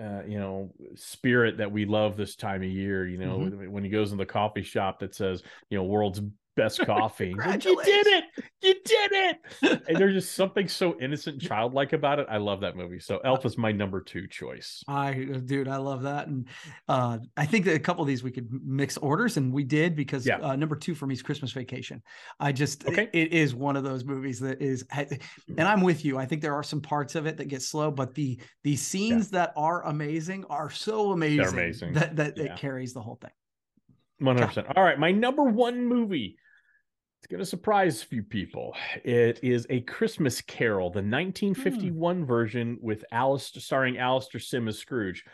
uh, 0.00 0.22
you 0.26 0.38
know, 0.38 0.70
spirit 0.94 1.58
that 1.58 1.72
we 1.72 1.84
love 1.84 2.16
this 2.16 2.36
time 2.36 2.62
of 2.62 2.68
year. 2.68 3.06
You 3.06 3.18
know, 3.18 3.38
Mm-hmm. 3.38 3.70
when 3.70 3.84
he 3.84 3.90
goes 3.90 4.12
in 4.12 4.18
the 4.18 4.26
coffee 4.26 4.62
shop 4.62 5.00
that 5.00 5.14
says, 5.14 5.42
you 5.70 5.78
know, 5.78 5.84
world's 5.84 6.20
best 6.56 6.80
coffee. 6.84 7.34
Like, 7.34 7.64
you 7.64 7.80
did 7.84 8.06
it. 8.06 8.24
You 8.62 8.74
did 8.84 9.10
it. 9.12 9.82
and 9.88 9.96
there's 9.96 10.14
just 10.14 10.34
something 10.34 10.66
so 10.66 10.98
innocent 11.00 11.34
and 11.34 11.42
childlike 11.42 11.92
about 11.92 12.18
it. 12.18 12.26
I 12.28 12.38
love 12.38 12.60
that 12.62 12.76
movie. 12.76 12.98
So 12.98 13.18
Elf 13.24 13.44
is 13.44 13.56
my 13.56 13.70
number 13.70 14.00
two 14.00 14.26
choice. 14.26 14.82
I 14.88 15.12
dude, 15.44 15.68
I 15.68 15.76
love 15.76 16.02
that, 16.02 16.26
and 16.28 16.48
uh, 16.88 17.18
I 17.36 17.46
think 17.46 17.64
that 17.66 17.74
a 17.76 17.78
couple 17.78 18.02
of 18.02 18.08
these 18.08 18.22
we 18.22 18.30
could 18.32 18.48
mix 18.64 18.96
orders, 18.96 19.36
and 19.36 19.52
we 19.52 19.62
did 19.62 19.94
because 19.94 20.26
Yeah. 20.26 20.38
uh, 20.40 20.56
number 20.56 20.74
two 20.76 20.94
for 20.94 21.06
me 21.06 21.14
is 21.14 21.22
Christmas 21.22 21.52
Vacation. 21.52 22.02
I 22.40 22.52
just 22.52 22.86
Okay. 22.88 23.08
it 23.12 23.32
is 23.32 23.54
one 23.54 23.76
of 23.76 23.84
those 23.84 24.04
movies 24.04 24.40
that 24.40 24.60
is, 24.60 24.84
and 24.90 25.62
I'm 25.68 25.82
with 25.82 26.04
you. 26.04 26.18
I 26.18 26.26
think 26.26 26.42
there 26.42 26.54
are 26.54 26.62
some 26.62 26.80
parts 26.80 27.14
of 27.14 27.26
it 27.26 27.36
that 27.36 27.46
get 27.48 27.62
slow, 27.62 27.90
but 27.90 28.14
the 28.14 28.40
the 28.64 28.76
scenes 28.76 29.30
that 29.30 29.52
are 29.56 29.84
amazing 29.86 30.44
are 30.50 30.70
so 30.70 31.12
amazing, 31.12 31.46
amazing. 31.48 31.92
that 31.92 32.16
that 32.16 32.36
Yeah. 32.36 32.44
it 32.44 32.56
carries 32.56 32.92
the 32.94 33.02
whole 33.02 33.16
thing. 33.16 33.30
100%. 34.22 34.72
All 34.76 34.82
right. 34.82 34.98
My 34.98 35.10
number 35.12 35.42
one 35.44 35.84
movie. 35.84 36.38
It's 37.26 37.32
going 37.32 37.40
to 37.40 37.44
surprise 37.44 38.00
a 38.00 38.06
few 38.06 38.22
people. 38.22 38.76
It 39.02 39.40
is 39.42 39.66
A 39.68 39.80
Christmas 39.80 40.40
Carol, 40.40 40.90
the 40.90 41.02
1951 41.02 42.24
version 42.24 42.78
with 42.80 43.04
Alice, 43.10 43.50
starring 43.58 43.98
Alastair 43.98 44.40
Sim 44.40 44.68
as 44.68 44.78
Scrooge. 44.78 45.24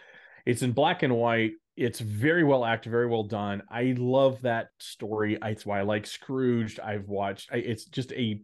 It's 0.46 0.62
in 0.62 0.72
black 0.72 1.02
and 1.02 1.14
white. 1.14 1.52
It's 1.76 2.00
very 2.00 2.44
well 2.44 2.64
acted, 2.64 2.92
very 2.92 3.09
well 3.09 3.24
done. 3.24 3.61
I 3.70 3.94
love 3.98 4.40
that 4.40 4.68
story. 4.78 5.37
It's 5.42 5.66
why 5.66 5.81
I 5.81 5.83
like 5.83 6.07
Scrooge. 6.07 6.81
I've 6.81 7.09
watched. 7.09 7.50
I, 7.52 7.57
it's 7.59 7.85
just 7.85 8.11
a 8.12 8.40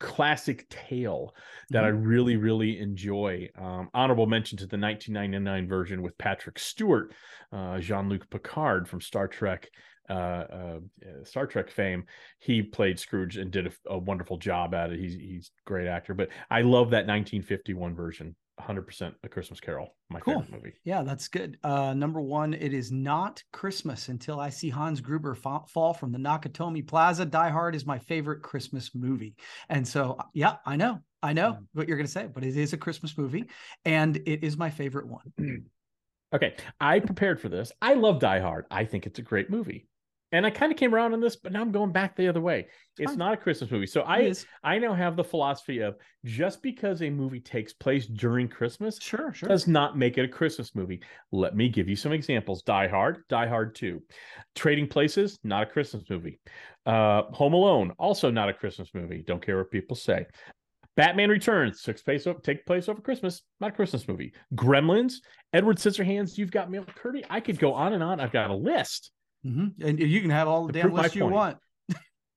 classic 0.00 0.68
tale 0.68 1.36
that 1.70 1.84
I 1.84 1.88
really, 1.88 2.36
really 2.36 2.80
enjoy. 2.80 3.48
Um, 3.56 3.90
honorable 3.94 4.26
mention 4.26 4.58
to 4.58 4.66
the 4.66 4.76
1999 4.76 5.68
version 5.68 6.02
with 6.02 6.18
Patrick 6.18 6.58
Stewart, 6.58 7.14
uh, 7.52 7.78
Jean 7.78 8.08
Luc 8.08 8.28
Picard 8.28 8.88
from 8.88 9.00
Star 9.00 9.28
Trek. 9.28 9.68
Uh, 10.08 10.12
uh, 10.12 10.78
uh, 11.04 11.24
Star 11.24 11.46
Trek 11.46 11.70
fame, 11.70 12.04
he 12.38 12.62
played 12.62 12.98
Scrooge 12.98 13.36
and 13.36 13.50
did 13.50 13.66
a, 13.66 13.72
a 13.86 13.98
wonderful 13.98 14.36
job 14.38 14.74
at 14.74 14.90
it. 14.90 14.98
He's 14.98 15.14
he's 15.14 15.50
a 15.66 15.68
great 15.68 15.86
actor, 15.86 16.14
but 16.14 16.28
I 16.50 16.62
love 16.62 16.90
that 16.90 17.06
1951 17.06 17.94
version. 17.94 18.34
100% 18.60 19.14
A 19.22 19.28
Christmas 19.28 19.60
Carol, 19.60 19.94
my 20.10 20.18
Cool. 20.18 20.40
favorite 20.40 20.52
movie. 20.52 20.72
Yeah, 20.82 21.04
that's 21.04 21.28
good. 21.28 21.58
Uh, 21.62 21.94
number 21.94 22.20
one, 22.20 22.54
it 22.54 22.74
is 22.74 22.90
not 22.90 23.40
Christmas 23.52 24.08
until 24.08 24.40
I 24.40 24.48
see 24.48 24.68
Hans 24.68 25.00
Gruber 25.00 25.36
fa- 25.36 25.60
fall 25.68 25.94
from 25.94 26.10
the 26.10 26.18
Nakatomi 26.18 26.84
Plaza. 26.84 27.24
Die 27.24 27.50
Hard 27.50 27.76
is 27.76 27.86
my 27.86 28.00
favorite 28.00 28.42
Christmas 28.42 28.92
movie. 28.96 29.36
And 29.68 29.86
so, 29.86 30.18
yeah, 30.34 30.56
I 30.66 30.74
know, 30.74 30.98
I 31.22 31.34
know 31.34 31.52
Mm. 31.52 31.66
what 31.72 31.86
you're 31.86 31.96
going 31.96 32.06
to 32.08 32.12
say, 32.12 32.26
but 32.26 32.42
it 32.42 32.56
is 32.56 32.72
a 32.72 32.76
Christmas 32.76 33.16
movie 33.16 33.44
and 33.84 34.16
it 34.26 34.42
is 34.42 34.56
my 34.56 34.70
favorite 34.70 35.06
one. 35.06 35.32
Okay, 36.34 36.56
I 36.78 37.00
prepared 37.00 37.40
for 37.40 37.48
this. 37.48 37.72
I 37.80 37.94
love 37.94 38.18
Die 38.20 38.40
Hard. 38.40 38.66
I 38.70 38.84
think 38.84 39.06
it's 39.06 39.18
a 39.18 39.22
great 39.22 39.48
movie. 39.48 39.86
And 40.30 40.44
I 40.44 40.50
kind 40.50 40.70
of 40.70 40.76
came 40.76 40.94
around 40.94 41.14
on 41.14 41.20
this, 41.20 41.36
but 41.36 41.52
now 41.52 41.62
I'm 41.62 41.72
going 41.72 41.90
back 41.90 42.14
the 42.14 42.28
other 42.28 42.40
way. 42.42 42.66
It's 42.98 43.12
fine. 43.12 43.18
not 43.18 43.32
a 43.32 43.36
Christmas 43.38 43.70
movie. 43.70 43.86
So 43.86 44.02
I. 44.02 44.34
I 44.62 44.78
now 44.78 44.92
have 44.92 45.16
the 45.16 45.24
philosophy 45.24 45.80
of 45.80 45.96
just 46.26 46.62
because 46.62 47.00
a 47.02 47.08
movie 47.08 47.40
takes 47.40 47.72
place 47.72 48.06
during 48.06 48.46
Christmas 48.48 48.98
Sure, 49.00 49.32
sure. 49.32 49.48
does 49.48 49.66
not 49.66 49.96
make 49.96 50.18
it 50.18 50.24
a 50.24 50.28
Christmas 50.28 50.74
movie. 50.74 51.00
Let 51.32 51.56
me 51.56 51.68
give 51.70 51.88
you 51.88 51.96
some 51.96 52.12
examples. 52.12 52.62
Die 52.62 52.88
Hard, 52.88 53.24
Die 53.30 53.46
Hard 53.46 53.74
2. 53.74 54.02
Trading 54.54 54.86
Places, 54.86 55.38
not 55.44 55.62
a 55.62 55.66
Christmas 55.66 56.02
movie. 56.10 56.38
Uh, 56.84 57.22
Home 57.32 57.54
Alone, 57.54 57.92
also 57.98 58.30
not 58.30 58.50
a 58.50 58.52
Christmas 58.52 58.90
movie. 58.92 59.22
Don't 59.26 59.44
care 59.44 59.56
what 59.56 59.70
people 59.70 59.96
say. 59.96 60.26
Batman 60.96 61.30
Returns, 61.30 61.80
takes 61.82 62.02
place, 62.02 62.26
o- 62.26 62.34
take 62.34 62.66
place 62.66 62.88
over 62.88 63.00
Christmas, 63.00 63.42
not 63.60 63.70
a 63.70 63.72
Christmas 63.72 64.08
movie. 64.08 64.32
Gremlins, 64.54 65.14
Edward 65.52 65.76
Scissorhands, 65.76 66.36
You've 66.36 66.50
Got 66.50 66.70
Mail, 66.70 66.84
Kirby. 66.96 67.24
I 67.30 67.40
could 67.40 67.58
go 67.58 67.72
on 67.72 67.92
and 67.92 68.02
on. 68.02 68.18
I've 68.20 68.32
got 68.32 68.50
a 68.50 68.54
list. 68.54 69.12
Mhm. 69.46 69.74
And 69.82 69.98
you 70.00 70.20
can 70.20 70.30
have 70.30 70.48
all 70.48 70.66
the 70.66 70.72
damn 70.72 70.92
list 70.92 71.14
you 71.14 71.22
point. 71.22 71.34
want. 71.34 71.58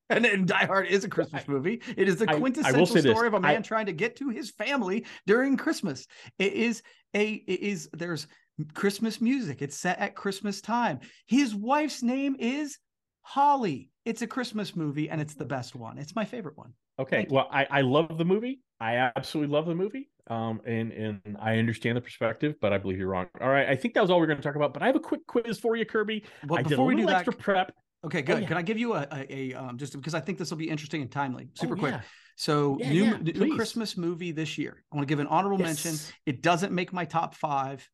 and, 0.09 0.25
and 0.25 0.47
Die 0.47 0.65
Hard 0.65 0.87
is 0.87 1.03
a 1.03 1.09
Christmas 1.09 1.47
movie. 1.47 1.81
It 1.97 2.07
is 2.07 2.17
the 2.17 2.29
I- 2.29 2.33
I 2.33 2.39
quintessential 2.39 2.85
say 2.85 3.01
this. 3.01 3.11
story 3.11 3.27
of 3.27 3.33
a 3.33 3.39
man 3.39 3.63
trying 3.63 3.87
to 3.87 3.93
get 3.93 4.17
to 4.17 4.29
his 4.29 4.51
family 4.51 5.05
during 5.25 5.57
Christmas. 5.57 6.05
It 6.37 6.53
is 6.53 6.83
a 7.13 7.31
it 7.33 7.59
is 7.61 7.89
there's 7.93 8.27
Christmas 8.73 9.19
music. 9.21 9.61
It's 9.61 9.77
set 9.77 9.99
at 9.99 10.15
Christmas 10.15 10.61
time. 10.61 10.99
His 11.27 11.55
wife's 11.55 12.03
name 12.03 12.35
is 12.39 12.77
Holly. 13.21 13.89
It's 14.05 14.21
a 14.21 14.27
Christmas 14.27 14.75
movie 14.75 15.09
and 15.09 15.19
it's 15.21 15.33
the 15.35 15.45
best 15.45 15.75
one. 15.75 15.97
It's 15.97 16.15
my 16.15 16.25
favorite 16.25 16.57
one. 16.57 16.73
Okay. 16.99 17.25
Well, 17.29 17.47
I, 17.51 17.65
I 17.69 17.81
love 17.81 18.17
the 18.17 18.25
movie. 18.25 18.59
I 18.81 19.11
absolutely 19.15 19.53
love 19.53 19.67
the 19.67 19.75
movie. 19.75 20.09
Um, 20.27 20.61
and 20.65 20.91
and 20.91 21.37
I 21.39 21.57
understand 21.57 21.97
the 21.97 22.01
perspective, 22.01 22.55
but 22.61 22.73
I 22.73 22.77
believe 22.77 22.97
you're 22.97 23.09
wrong. 23.09 23.27
All 23.39 23.49
right. 23.49 23.67
I 23.69 23.75
think 23.75 23.93
that 23.93 24.01
was 24.01 24.09
all 24.09 24.19
we 24.19 24.23
are 24.23 24.27
going 24.27 24.37
to 24.37 24.43
talk 24.43 24.55
about. 24.55 24.73
But 24.73 24.81
I 24.81 24.87
have 24.87 24.95
a 24.95 24.99
quick 24.99 25.25
quiz 25.27 25.59
for 25.59 25.75
you, 25.75 25.85
Kirby. 25.85 26.23
But 26.47 26.59
I 26.59 26.63
before 26.63 26.85
we 26.85 26.95
do 26.95 27.05
that, 27.05 27.17
extra 27.17 27.33
prep. 27.33 27.73
okay, 28.05 28.21
good. 28.21 28.41
yeah. 28.41 28.47
Can 28.47 28.57
I 28.57 28.61
give 28.61 28.77
you 28.79 28.93
a, 28.93 29.07
a, 29.11 29.35
a 29.35 29.53
um 29.53 29.77
just 29.77 29.93
because 29.93 30.13
I 30.15 30.19
think 30.19 30.37
this 30.37 30.49
will 30.49 30.57
be 30.57 30.69
interesting 30.69 31.01
and 31.01 31.11
timely, 31.11 31.49
super 31.53 31.75
Oh, 31.75 31.79
quick. 31.79 31.95
So 32.37 32.77
Yeah, 32.79 32.89
new, 32.89 33.03
yeah, 33.05 33.17
new. 33.17 33.55
Christmas 33.55 33.97
movie 33.97 34.31
this 34.31 34.57
year. 34.57 34.83
I 34.91 34.95
want 34.95 35.07
to 35.07 35.11
give 35.11 35.19
an 35.19 35.27
honorable 35.27 35.59
mention. 35.59 35.95
It 36.25 36.41
doesn't 36.41 36.71
make 36.71 36.91
my 36.93 37.05
top 37.05 37.35
five, 37.35 37.87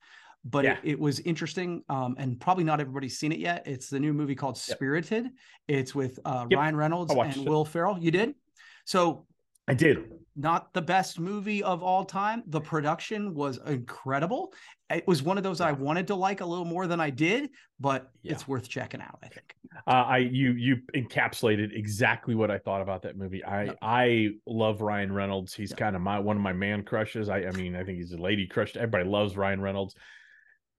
but 0.46 0.64
Yeah. 0.64 0.78
it, 0.84 0.92
it 0.92 1.00
was 1.00 1.20
interesting. 1.22 1.84
Um, 1.90 2.16
and 2.18 2.40
probably 2.40 2.64
not 2.64 2.80
everybody's 2.80 3.18
seen 3.18 3.32
it 3.32 3.40
yet. 3.40 3.64
It's 3.66 3.90
the 3.90 4.00
new 4.00 4.14
movie 4.14 4.36
called 4.36 4.56
Yep. 4.56 4.78
Spirited. 4.78 5.26
It's 5.68 5.94
with 5.96 6.20
uh, 6.24 6.46
Yep. 6.50 6.58
Ryan 6.58 6.76
Reynolds 6.78 7.14
and 7.14 7.36
it. 7.36 7.50
Will 7.50 7.66
Ferrell. 7.66 7.98
You 8.00 8.12
did? 8.12 8.36
So 8.86 9.26
I 9.68 9.74
did. 9.74 10.12
not 10.40 10.72
the 10.74 10.82
best 10.84 11.20
movie 11.20 11.64
of 11.64 11.82
all 11.82 12.06
time. 12.06 12.44
The 12.46 12.62
production 12.62 13.34
was 13.34 13.58
incredible. 13.66 14.54
It 14.92 15.06
was 15.08 15.24
one 15.24 15.36
of 15.38 15.44
those 15.44 15.62
I 15.62 15.72
wanted 15.72 16.06
to 16.08 16.16
like 16.16 16.42
a 16.42 16.46
little 16.46 16.64
more 16.64 16.86
than 16.86 17.00
I 17.00 17.10
did, 17.10 17.50
but 17.80 18.12
Yeah. 18.22 18.34
it's 18.34 18.48
worth 18.48 18.70
checking 18.70 19.02
out. 19.02 19.18
I 19.24 19.30
think. 19.30 19.56
Uh, 19.88 19.90
I 19.90 20.18
you 20.20 20.52
you 20.52 20.78
encapsulated 20.96 21.76
exactly 21.76 22.36
what 22.36 22.52
I 22.52 22.60
thought 22.60 22.82
about 22.84 23.02
that 23.02 23.18
movie. 23.18 23.44
I. 23.44 23.74
I 23.82 24.30
love 24.46 24.82
Ryan 24.82 25.12
Reynolds. 25.12 25.56
He's 25.56 25.74
kind 25.74 25.96
of 25.96 26.04
my 26.04 26.20
one 26.20 26.36
of 26.38 26.44
my 26.44 26.54
man 26.54 26.84
crushes. 26.84 27.30
I 27.30 27.40
I 27.46 27.52
mean 27.52 27.76
I 27.76 27.84
think 27.84 27.98
he's 27.98 28.12
a 28.14 28.18
lady 28.22 28.46
crush. 28.46 28.76
Everybody 28.76 29.06
loves 29.10 29.36
Ryan 29.36 29.60
Reynolds. 29.60 29.96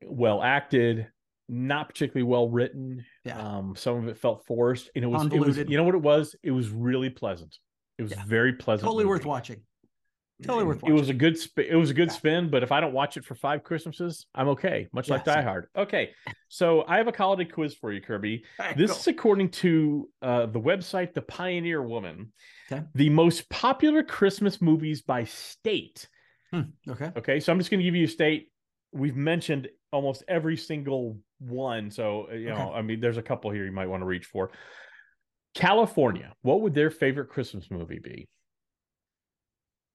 Well 0.07 0.41
acted, 0.41 1.09
not 1.49 1.89
particularly 1.89 2.23
well 2.31 2.49
written. 2.49 3.05
Yeah. 3.25 3.39
Um, 3.41 3.75
some 3.77 3.97
of 3.97 4.07
it 4.07 4.17
felt 4.19 4.47
forced, 4.47 4.89
and 4.95 5.03
it 5.05 5.09
was 5.09 5.27
it 5.27 5.41
was 5.41 5.57
you 5.59 5.77
know 5.77 5.85
what 5.85 5.97
it 5.97 6.03
was. 6.03 6.37
It 6.45 6.53
was 6.53 6.71
really 6.71 7.11
pleasant. 7.11 7.59
It 7.99 8.03
was 8.03 8.13
Yeah. 8.13 8.25
very 8.27 8.53
pleasant. 8.55 8.87
Totally 8.87 9.05
worth 9.05 9.27
watching. 9.27 9.63
Totally 10.45 10.65
worth 10.65 10.83
watching. 10.83 10.97
It 10.97 11.01
was 11.01 11.09
a 11.09 11.15
good 11.15 11.37
sp- 11.37 11.67
it 11.69 11.75
was 11.75 11.91
a 11.91 11.95
good 11.95 12.09
Yeah. 12.09 12.15
spin, 12.15 12.49
but 12.49 12.63
if 12.63 12.71
I 12.71 12.81
don't 12.81 12.93
watch 12.93 13.17
it 13.17 13.25
for 13.25 13.35
five 13.35 13.65
Christmases, 13.65 14.27
I'm 14.37 14.49
okay. 14.51 14.87
Much 14.93 15.09
like 15.11 15.25
Die 15.25 15.35
same. 15.35 15.43
Hard. 15.43 15.67
Okay, 15.77 16.15
so 16.49 16.85
I 16.87 16.99
have 16.99 17.09
a 17.09 17.17
holiday 17.17 17.45
quiz 17.45 17.75
for 17.75 17.93
you, 17.93 18.01
Kirby. 18.01 18.45
Right, 18.57 18.77
This 18.77 18.93
go. 18.93 18.97
is 18.99 19.07
according 19.09 19.51
to 19.51 20.09
uh, 20.23 20.47
the 20.47 20.61
website 20.61 21.13
The 21.15 21.23
Pioneer 21.23 21.83
Woman. 21.83 22.33
Okay. 22.71 22.85
The 22.95 23.09
most 23.11 23.49
popular 23.51 24.05
Christmas 24.05 24.63
movies 24.63 25.03
by 25.03 25.25
state. 25.25 26.09
Hmm, 26.53 26.63
okay. 26.89 27.11
Okay, 27.17 27.41
so 27.41 27.51
I'm 27.53 27.59
just 27.59 27.71
going 27.71 27.81
to 27.81 27.85
give 27.85 27.97
you 27.97 28.05
a 28.05 28.09
state. 28.09 28.53
We've 28.93 29.17
mentioned 29.17 29.69
almost 29.93 30.23
every 30.29 30.57
single 30.57 31.19
one. 31.41 31.91
So, 31.91 32.31
you 32.31 32.51
know, 32.51 32.69
Okay. 32.69 32.79
I 32.79 32.83
mean, 32.83 33.01
there's 33.01 33.17
a 33.17 33.23
couple 33.23 33.51
here 33.51 33.65
you 33.65 33.73
might 33.73 33.87
want 33.89 34.03
to 34.03 34.07
reach 34.07 34.27
for. 34.27 34.51
California, 35.59 36.33
what 36.43 36.61
would 36.63 36.73
their 36.75 36.91
favorite 36.91 37.29
Christmas 37.29 37.71
movie 37.71 37.99
be? 37.99 38.29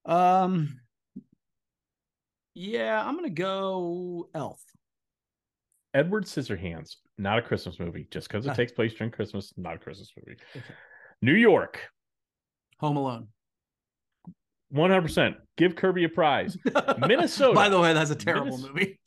Um. 0.06 0.80
Yeah, 2.54 3.02
I'm 3.04 3.15
gonna 3.15 3.30
go 3.30 4.30
Elf. 4.36 4.62
Edward 5.93 6.26
Scissorhands, 6.26 6.95
not 7.17 7.39
a 7.39 7.41
Christmas 7.41 7.80
movie. 7.80 8.08
Just 8.12 8.28
because 8.28 8.45
it 8.45 8.49
Ah. 8.49 8.54
takes 8.62 8.71
place 8.71 8.93
during 8.93 9.12
Christmas, 9.12 9.54
not 9.58 9.76
a 9.76 9.80
Christmas 9.80 10.12
movie. 10.17 10.38
Okay. 10.56 10.65
New 11.21 11.34
York, 11.36 11.80
Home 12.80 12.97
Alone. 12.97 13.28
100%. 14.73 15.36
Give 15.56 15.76
Kirby 15.76 16.04
a 16.04 16.10
prize. 16.10 16.58
Minnesota. 16.99 17.54
By 17.54 17.69
the 17.69 17.80
way, 17.80 17.93
that's 17.93 18.10
a 18.12 18.15
terrible 18.15 18.58
Minnes- 18.58 18.67
movie. 18.67 18.99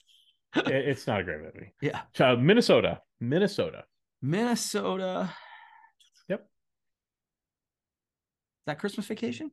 It's 0.54 1.06
not 1.06 1.20
a 1.20 1.24
great 1.24 1.40
movie. 1.42 1.74
Yeah. 1.82 2.02
So, 2.14 2.36
Minnesota, 2.36 3.00
Minnesota. 3.20 3.84
Minnesota. 4.22 5.30
Yep. 6.28 6.40
Is 6.40 6.48
that 8.66 8.78
Christmas 8.78 9.06
Vacation? 9.06 9.50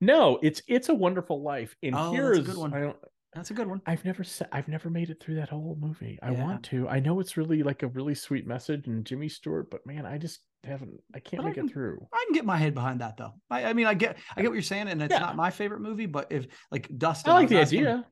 No, 0.00 0.38
it's 0.42 0.62
it's 0.68 0.88
a 0.88 0.94
Wonderful 0.94 1.42
Life. 1.42 1.74
And 1.82 1.94
Oh, 1.94 2.10
here 2.12 2.34
that's 2.34 2.38
a 2.38 2.42
good 2.52 2.56
one. 2.56 2.74
I 2.74 2.80
don't 2.80 2.96
That's 3.34 3.50
a 3.50 3.54
good 3.54 3.66
one. 3.68 3.82
I've 3.86 4.04
never 4.04 4.22
said 4.24 4.48
I've 4.52 4.68
never 4.68 4.90
made 4.90 5.10
it 5.10 5.20
through 5.22 5.36
that 5.36 5.48
whole 5.48 5.76
movie. 5.80 6.18
I 6.22 6.32
Yeah. 6.32 6.42
want 6.44 6.62
to. 6.66 6.88
I 6.88 7.00
know 7.00 7.18
it's 7.20 7.36
really 7.36 7.62
like 7.62 7.82
a 7.82 7.88
really 7.88 8.14
sweet 8.14 8.46
message 8.46 8.86
and 8.86 9.04
Jimmy 9.04 9.28
Stewart, 9.28 9.70
but 9.70 9.84
man, 9.86 10.06
I 10.06 10.18
just 10.18 10.40
haven't 10.64 11.00
I 11.14 11.20
can't 11.20 11.42
But 11.42 11.46
I 11.46 11.48
make 11.50 11.54
can- 11.56 11.66
it 11.66 11.72
through. 11.72 12.06
I 12.12 12.24
can 12.26 12.34
get 12.34 12.44
my 12.44 12.56
head 12.56 12.74
behind 12.74 13.00
that 13.00 13.16
though. 13.16 13.32
I, 13.50 13.64
I 13.64 13.72
mean, 13.72 13.86
I 13.86 13.94
get, 13.94 14.16
I 14.36 14.40
get 14.42 14.48
what 14.48 14.54
you're 14.54 14.62
saying, 14.62 14.88
and 14.88 15.02
it's 15.02 15.12
Yeah. 15.12 15.18
not 15.20 15.36
my 15.36 15.50
favorite 15.50 15.80
movie. 15.80 16.06
But 16.06 16.30
if 16.32 16.46
like 16.70 16.88
Dustin, 16.96 17.32
I 17.32 17.34
like 17.34 17.50
was 17.50 17.70
the 17.70 17.78
idea. 17.78 18.06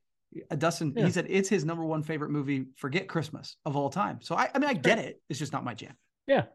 uh, 0.51 0.57
Dustin, 0.57 0.93
Yeah. 0.97 1.07
he 1.07 1.11
said 1.13 1.27
it's 1.29 1.49
his 1.49 1.65
number 1.65 1.85
one 1.85 2.03
favorite 2.03 2.31
movie. 2.31 2.67
Forget 2.77 3.09
Christmas 3.09 3.57
of 3.65 3.77
all 3.77 3.91
time. 3.91 4.21
So 4.23 4.35
I, 4.37 4.51
I 4.55 4.59
mean, 4.59 4.69
I 4.71 4.75
get 4.75 4.99
it. 4.99 5.23
It's 5.29 5.39
just 5.39 5.53
not 5.53 5.65
my 5.65 5.75
jam. 5.75 5.97
Yeah. 6.27 6.47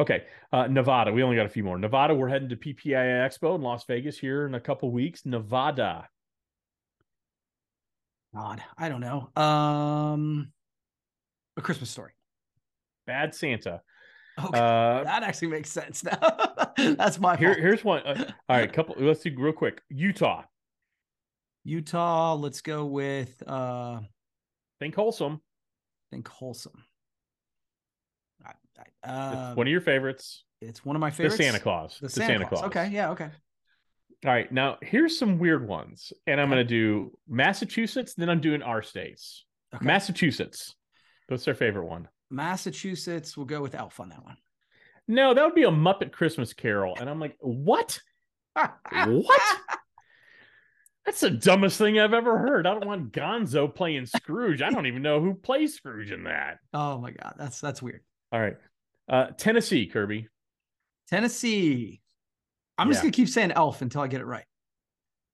Okay. 0.00 0.24
Uh, 0.52 0.66
Nevada. 0.66 1.12
We 1.12 1.22
only 1.22 1.36
got 1.36 1.46
a 1.46 1.50
few 1.50 1.64
more. 1.64 1.78
Nevada. 1.78 2.14
We're 2.14 2.28
heading 2.28 2.48
to 2.50 2.56
PPAI 2.56 3.26
Expo 3.28 3.54
in 3.56 3.62
Las 3.62 3.84
Vegas 3.86 4.18
here 4.18 4.46
in 4.46 4.54
a 4.54 4.60
couple 4.60 4.90
weeks. 4.90 5.24
Nevada. 5.26 6.08
God, 8.34 8.62
I 8.76 8.88
don't 8.88 9.00
know. 9.00 9.30
Um, 9.42 10.52
a 11.56 11.62
Christmas 11.62 11.90
story. 11.90 12.12
Bad 13.06 13.34
Santa. 13.34 13.80
Okay, 14.38 14.58
Uh, 14.58 15.02
that 15.04 15.22
actually 15.22 15.48
makes 15.48 15.70
sense 15.70 16.04
now. 16.04 16.18
That's 16.76 17.18
my 17.18 17.36
here, 17.36 17.54
here's 17.54 17.82
one. 17.82 18.02
Uh, 18.06 18.30
all 18.50 18.56
right. 18.58 18.70
Couple. 18.72 18.94
Let's 18.98 19.22
do 19.22 19.32
real 19.38 19.52
quick. 19.54 19.80
Utah. 19.88 20.42
Utah. 21.64 22.34
Let's 22.34 22.60
go 22.60 22.84
with 22.84 23.42
uh, 23.46 24.00
Think 24.80 24.94
wholesome. 24.94 25.40
think 26.10 26.28
wholesome. 26.28 26.84
Uh, 29.02 29.54
one 29.54 29.66
of 29.66 29.70
your 29.70 29.80
favorites. 29.80 30.44
it's 30.60 30.84
one 30.84 30.96
of 30.96 31.00
my 31.00 31.10
favorites. 31.10 31.36
The. 31.36 31.44
Santa 31.44 31.60
Claus. 31.60 31.98
The 32.00 32.08
Santa, 32.08 32.46
Claus. 32.48 32.64
Okay, 32.64 32.88
yeah, 32.92 33.10
okay. 33.10 33.30
All 34.24 34.32
right. 34.32 34.50
Now 34.50 34.78
here's 34.82 35.18
some 35.18 35.38
weird 35.38 35.66
ones, 35.68 36.12
and 36.26 36.40
I'm 36.40 36.48
Okay. 36.48 36.56
going 36.56 36.66
to 36.66 36.68
do 36.68 37.18
Massachusetts. 37.28 38.14
Then 38.14 38.28
I'm 38.30 38.40
doing 38.40 38.62
our 38.62 38.82
states. 38.82 39.44
Okay. 39.74 39.84
Massachusetts. 39.84 40.74
What's 41.28 41.44
their 41.44 41.54
favorite 41.54 41.84
one? 41.86 42.08
Massachusetts. 42.30 43.36
We'll 43.36 43.46
go 43.46 43.60
with 43.60 43.74
Elf 43.74 44.00
on 44.00 44.08
that 44.08 44.24
one. 44.24 44.36
No, 45.08 45.34
that 45.34 45.44
would 45.44 45.54
be 45.54 45.62
a 45.64 45.70
Muppet 45.70 46.12
Christmas 46.12 46.52
Carol, 46.52 46.96
and 46.98 47.08
I'm 47.08 47.20
like, 47.20 47.36
what? 47.40 48.00
What? 48.92 49.40
That's 51.04 51.20
the 51.20 51.30
dumbest 51.30 51.78
thing 51.78 52.00
I've 52.00 52.14
ever 52.14 52.36
heard. 52.38 52.66
I 52.66 52.72
don't 52.72 52.86
want 52.86 53.12
Gonzo 53.12 53.72
playing 53.72 54.06
Scrooge. 54.06 54.60
I 54.60 54.70
don't 54.70 54.86
even 54.86 55.02
know 55.02 55.20
who 55.20 55.34
plays 55.34 55.74
Scrooge 55.76 56.10
in 56.10 56.24
that. 56.24 56.58
Oh 56.74 56.98
my 56.98 57.12
god, 57.12 57.34
that's 57.38 57.60
that's 57.60 57.80
weird. 57.80 58.00
All 58.32 58.40
right. 58.40 58.56
Uh 59.08 59.26
Tennessee, 59.36 59.86
Kirby. 59.86 60.28
Tennessee. 61.08 62.00
I'm 62.78 62.88
just 62.90 63.02
gonna 63.02 63.12
keep 63.12 63.28
saying 63.28 63.52
elf 63.52 63.82
until 63.82 64.02
I 64.02 64.08
get 64.08 64.20
it 64.20 64.26
right. 64.26 64.44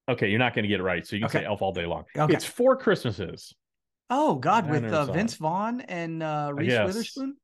Okay, 0.09 0.29
you're 0.29 0.39
not 0.39 0.53
going 0.55 0.65
to 0.65 0.69
get 0.69 0.81
it 0.81 0.83
right, 0.83 1.07
so 1.07 1.15
you 1.15 1.21
can 1.21 1.27
Okay. 1.27 1.39
say 1.41 1.45
elf 1.45 1.63
all 1.63 1.73
day 1.73 1.87
long. 1.87 2.05
Okay. 2.19 2.35
It's 2.35 2.45
four 2.45 2.77
Christmases. 2.77 3.55
Oh 4.11 4.35
God, 4.35 4.67
I 4.67 4.71
with 4.71 4.85
uh, 4.85 5.05
Vince 5.07 5.37
Vaughn 5.37 5.81
and 5.83 6.23
uh, 6.23 6.51
Reese. 6.55 6.73
Witherspoon. 6.85 7.37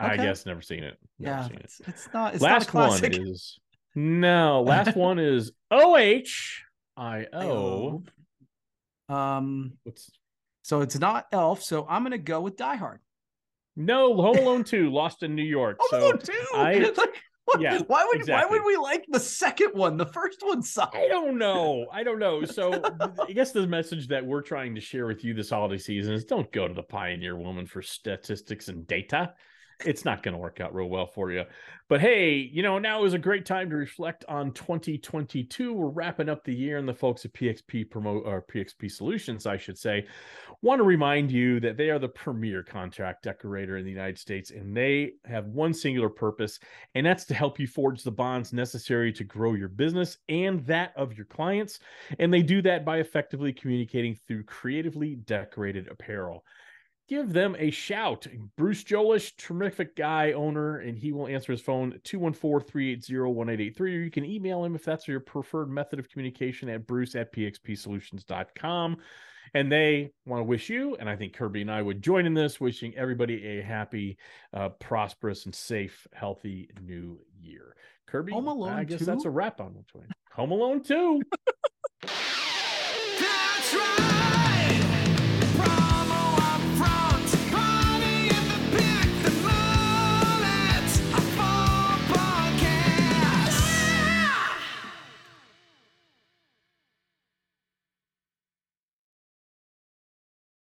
I 0.00 0.16
guess 0.16 0.44
never 0.44 0.60
seen 0.60 0.82
it. 0.82 0.98
Never 1.20 1.36
Yeah, 1.36 1.48
seen 1.48 1.56
it. 1.58 1.64
it's, 1.64 1.80
it's 1.86 2.08
not. 2.12 2.34
It's 2.34 2.42
last 2.42 2.74
not 2.74 3.00
a 3.02 3.04
one 3.04 3.12
is 3.12 3.58
no. 3.94 4.62
Last 4.62 4.96
one 4.96 5.20
is 5.20 5.52
O 5.70 5.96
H 5.96 6.64
I 6.96 7.26
O. 7.32 8.02
Um, 9.08 9.74
What's 9.84 10.10
so 10.62 10.80
it's 10.80 10.98
not 10.98 11.26
Elf. 11.30 11.62
So 11.62 11.86
I'm 11.88 12.02
gonna 12.02 12.18
go 12.18 12.40
with 12.40 12.56
Die 12.56 12.76
Hard. 12.76 13.00
No 13.76 14.14
Home 14.16 14.36
Alone 14.38 14.64
Two, 14.64 14.90
Lost 14.92 15.22
in 15.22 15.34
New 15.34 15.42
York. 15.44 15.78
Home 15.80 15.88
so 15.90 16.06
Alone 16.06 16.18
two. 16.18 16.46
I- 16.54 16.92
Like, 17.44 17.56
what- 17.56 17.60
yeah, 17.60 17.80
Why 17.88 18.04
would 18.04 18.16
exactly. 18.20 18.46
Why 18.46 18.50
would 18.52 18.64
we 18.64 18.76
like 18.76 19.04
the 19.08 19.18
second 19.18 19.70
one? 19.74 19.96
The 19.96 20.06
first 20.06 20.38
one 20.42 20.62
sucked. 20.62 20.94
I 20.94 21.08
don't 21.08 21.38
know. 21.38 21.86
I 21.92 22.04
don't 22.04 22.20
know. 22.20 22.44
So 22.44 22.80
I 23.28 23.32
guess 23.32 23.50
the 23.50 23.66
message 23.66 24.06
that 24.08 24.24
we're 24.24 24.42
trying 24.42 24.76
to 24.76 24.80
share 24.80 25.06
with 25.06 25.24
you 25.24 25.34
this 25.34 25.50
holiday 25.50 25.76
season 25.78 26.14
is 26.14 26.24
don't 26.24 26.50
go 26.52 26.68
to 26.68 26.72
the 26.72 26.84
Pioneer 26.84 27.36
Woman 27.36 27.66
for 27.66 27.82
statistics 27.82 28.68
and 28.68 28.86
data. 28.86 29.34
It's 29.84 30.04
not 30.04 30.22
going 30.22 30.32
to 30.32 30.38
work 30.38 30.60
out 30.60 30.74
real 30.74 30.88
well 30.88 31.06
for 31.06 31.30
you. 31.30 31.44
But 31.88 32.00
hey, 32.00 32.36
you 32.36 32.62
know, 32.62 32.78
now 32.78 33.04
is 33.04 33.12
a 33.12 33.18
great 33.18 33.44
time 33.44 33.68
to 33.70 33.76
reflect 33.76 34.24
on 34.26 34.52
2022. 34.52 35.72
We're 35.72 35.88
wrapping 35.88 36.28
up 36.28 36.42
the 36.44 36.54
year, 36.54 36.78
and 36.78 36.88
the 36.88 36.94
folks 36.94 37.24
at 37.24 37.34
PXP 37.34 37.90
promote 37.90 38.24
or 38.24 38.42
PXP 38.42 38.90
Solutions, 38.90 39.46
I 39.46 39.56
should 39.56 39.76
say, 39.76 40.06
want 40.62 40.78
to 40.78 40.84
remind 40.84 41.30
you 41.30 41.60
that 41.60 41.76
they 41.76 41.90
are 41.90 41.98
the 41.98 42.08
premier 42.08 42.62
contract 42.62 43.24
decorator 43.24 43.76
in 43.76 43.84
the 43.84 43.90
United 43.90 44.18
States, 44.18 44.50
and 44.52 44.74
they 44.74 45.12
have 45.26 45.46
one 45.48 45.74
singular 45.74 46.08
purpose, 46.08 46.58
and 46.94 47.04
that's 47.04 47.26
to 47.26 47.34
help 47.34 47.58
you 47.58 47.66
forge 47.66 48.02
the 48.02 48.10
bonds 48.10 48.52
necessary 48.52 49.12
to 49.12 49.24
grow 49.24 49.54
your 49.54 49.68
business 49.68 50.16
and 50.28 50.64
that 50.66 50.92
of 50.96 51.16
your 51.16 51.26
clients. 51.26 51.80
And 52.18 52.32
they 52.32 52.42
do 52.42 52.62
that 52.62 52.84
by 52.84 52.98
effectively 52.98 53.52
communicating 53.52 54.18
through 54.26 54.44
creatively 54.44 55.16
decorated 55.16 55.88
apparel. 55.88 56.44
Give 57.12 57.30
them 57.30 57.54
a 57.58 57.70
shout. 57.70 58.26
Bruce 58.56 58.82
Jolish, 58.82 59.36
terrific 59.36 59.96
guy, 59.96 60.32
owner, 60.32 60.78
and 60.78 60.96
he 60.96 61.12
will 61.12 61.26
answer 61.26 61.52
his 61.52 61.60
phone 61.60 62.00
214 62.04 62.66
380 62.66 63.18
1883. 63.18 63.94
Or 63.94 64.00
you 64.00 64.10
can 64.10 64.24
email 64.24 64.64
him 64.64 64.74
if 64.74 64.82
that's 64.82 65.06
your 65.06 65.20
preferred 65.20 65.68
method 65.68 65.98
of 65.98 66.08
communication 66.08 66.70
at 66.70 66.86
bruce 66.86 67.14
at 67.14 67.30
pxpsolutions.com. 67.34 68.96
And 69.52 69.70
they 69.70 70.12
want 70.24 70.40
to 70.40 70.44
wish 70.44 70.70
you, 70.70 70.96
and 70.98 71.06
I 71.06 71.14
think 71.14 71.34
Kirby 71.34 71.60
and 71.60 71.70
I 71.70 71.82
would 71.82 72.00
join 72.00 72.24
in 72.24 72.32
this, 72.32 72.58
wishing 72.58 72.96
everybody 72.96 73.58
a 73.58 73.62
happy, 73.62 74.16
uh, 74.54 74.70
prosperous, 74.70 75.44
and 75.44 75.54
safe, 75.54 76.06
healthy 76.14 76.70
new 76.80 77.20
year. 77.38 77.76
Kirby, 78.06 78.32
Home 78.32 78.48
Alone 78.48 78.72
I 78.72 78.84
guess 78.84 79.00
2? 79.00 79.04
that's 79.04 79.26
a 79.26 79.30
wrap 79.30 79.60
on 79.60 79.74
which 79.74 79.92
one. 79.92 80.08
Home 80.32 80.52
Alone 80.52 80.82
2. 80.82 81.20